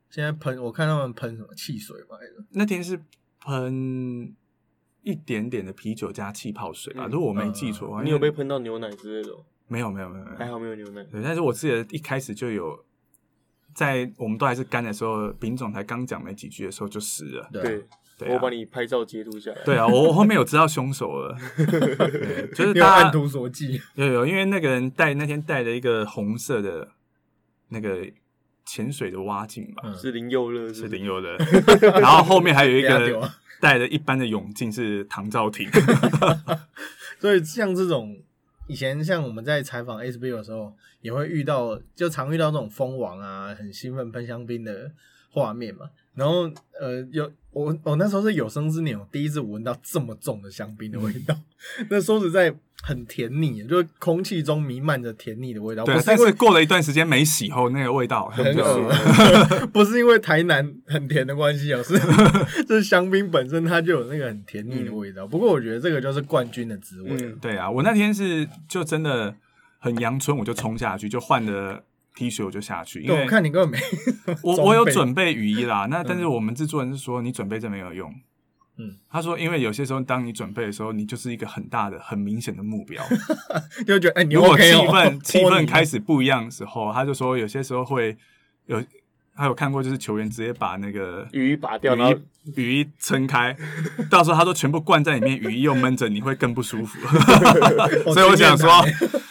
[0.10, 3.00] 现在喷，我看他们喷什么汽水嘛，还是那天是
[3.46, 4.34] 喷
[5.04, 9.44] 一点点的啤酒加气泡水吧，嗯如果我没记错的话，你有被喷到牛奶之类的吗？
[9.68, 11.04] 没有没有没有没有还好没有牛奶。
[11.06, 12.84] 对，但是我记得一开始就有，
[13.76, 17.48] 在我们都还是干的时候，丙总才刚讲没几句的时候就湿了。
[17.54, 17.88] 对啊对，
[18.18, 19.64] 对啊我把你拍照截图下来。
[19.64, 26.90] 对啊，我我后面有知道凶手了， 对就是有大家按图所记，有有，因为那个人带那天带了一个红色的
[27.68, 28.08] 那个
[28.70, 29.96] 潜水的蛙镜吧，嗯。
[29.98, 31.36] 是林佑乐，是林佑乐，
[32.00, 35.68] 然后后面还有一个带着一般的泳镜是唐兆廷，
[37.20, 38.16] 所以像这种
[38.68, 44.92] 以前像我们在采访 SBO 的时候，也会遇到，就常遇到这种蜂王啊，很兴奋喷香槟的
[45.32, 45.90] 画面嘛。
[46.20, 46.44] 然后
[46.80, 51.36] 呃，有我我那时候是有生之年，我第一次闻到这么重的香槟的味道。
[51.90, 61.98] 那说实在很甜腻，就是空气中弥漫着甜腻的味道，不对，是因为但是过了一段时间没洗后，那个味道很就是恶， 不是因为台南很甜的关系哦，是
[62.64, 65.26] 就是香槟本身它就有那个很甜腻的味道。
[65.26, 69.34] 不过我觉得这个就是冠军的滋味对啊，我那天是就真的
[69.80, 71.84] 很阳春，我就冲下去，就换了
[72.16, 73.80] T 恤我就下去，因，为我看你根本没
[74.44, 78.14] 我我有准备雨衣啦，那但是我们制作人是说你准备这没有用，
[78.78, 83.04] 嗯，他说，因为有些时候当你准备的时候，你就是一个很大的、很明显的目标，
[83.88, 88.18] 就觉得哎，如果气氛 气氛开始不一样的时候，他就说有些时候会
[88.66, 88.84] 有。
[89.36, 92.14] 他有看过，就是球员直接把那个雨衣拔掉，然后
[92.58, 93.56] 雨衣撑开，
[94.12, 97.00] 到时候他都全部灌在里面，雨衣又闷着，你会更不舒服。
[98.14, 98.70] 所以我想说，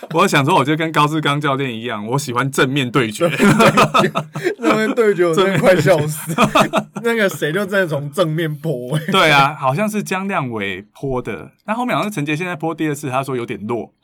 [0.14, 3.28] 我想说，我就跟高志刚教练一样，我喜欢正面对决。
[3.28, 6.34] 正面对决，我真的快笑死。
[7.04, 8.98] 那个谁就在从正面泼。
[9.12, 13.92] 对啊，好像是江亮伟泼的，那后面好像是陈杰现在泼第二次，他说有点弱。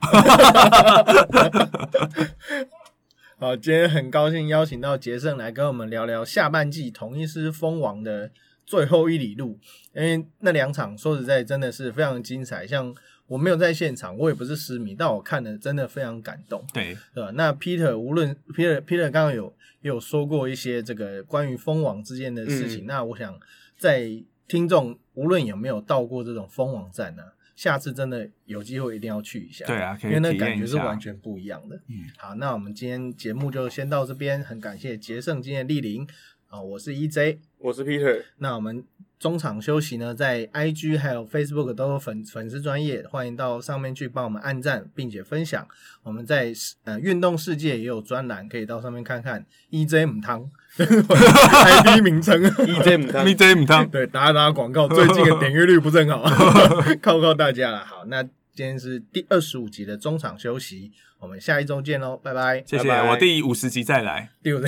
[3.40, 8.30] 好，今天很高兴邀请到杰胜来跟我们聊聊下半季同一师封王的
[8.64, 9.58] 最后一里路。
[9.94, 12.94] 因为那两场说实在真的是非常精彩，像
[13.26, 16.64] 我没有在现场，我也不是失迷，但我看的真的非常感动。
[16.72, 17.30] 对，对吧？
[17.34, 23.38] 那 Peter 无论 Peter Peter 刚刚有有说过一些这个关于蜂王之间的事情，那我想
[23.78, 27.22] 在听众无论有没有到过这种蜂王站呢？
[27.56, 31.76] 下次真的有机会一定要去一下，对啊，因为那感觉是完全不一样的。
[31.88, 36.06] 嗯，好，那我们今天节目就先到这边，很感谢杰胜今天莅临
[36.48, 38.84] 啊，我是 EJ，我是 Peter，那我们。
[39.24, 45.66] 中场休息呢，在 IG 还有 Facebook 都有粉粉丝专业，欢迎到上面去帮我们按赞，并且分享。
[46.02, 46.52] 我们在
[46.84, 49.46] 呃运动世界也有专栏，可以到上面看看。
[49.70, 56.22] EJ 母汤 ID 名称， EJ 母汤，EJ 母汤，对，打打广告，最近的点阅率不是很好，
[57.00, 57.82] 靠靠大家了。
[57.82, 58.22] 好，那
[58.54, 60.92] 今天是第二十五集的中场休息。
[61.18, 62.62] 我们下一周见喽，拜拜！
[62.66, 64.66] 谢谢，我第五十集再来，第五集，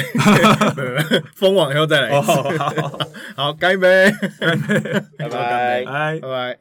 [1.36, 2.18] 封网以后再来。
[2.18, 2.32] 一次，
[3.36, 4.10] 好，干杯，
[5.18, 5.28] 拜。
[5.28, 6.18] 拜，拜。
[6.18, 6.58] 拜拜。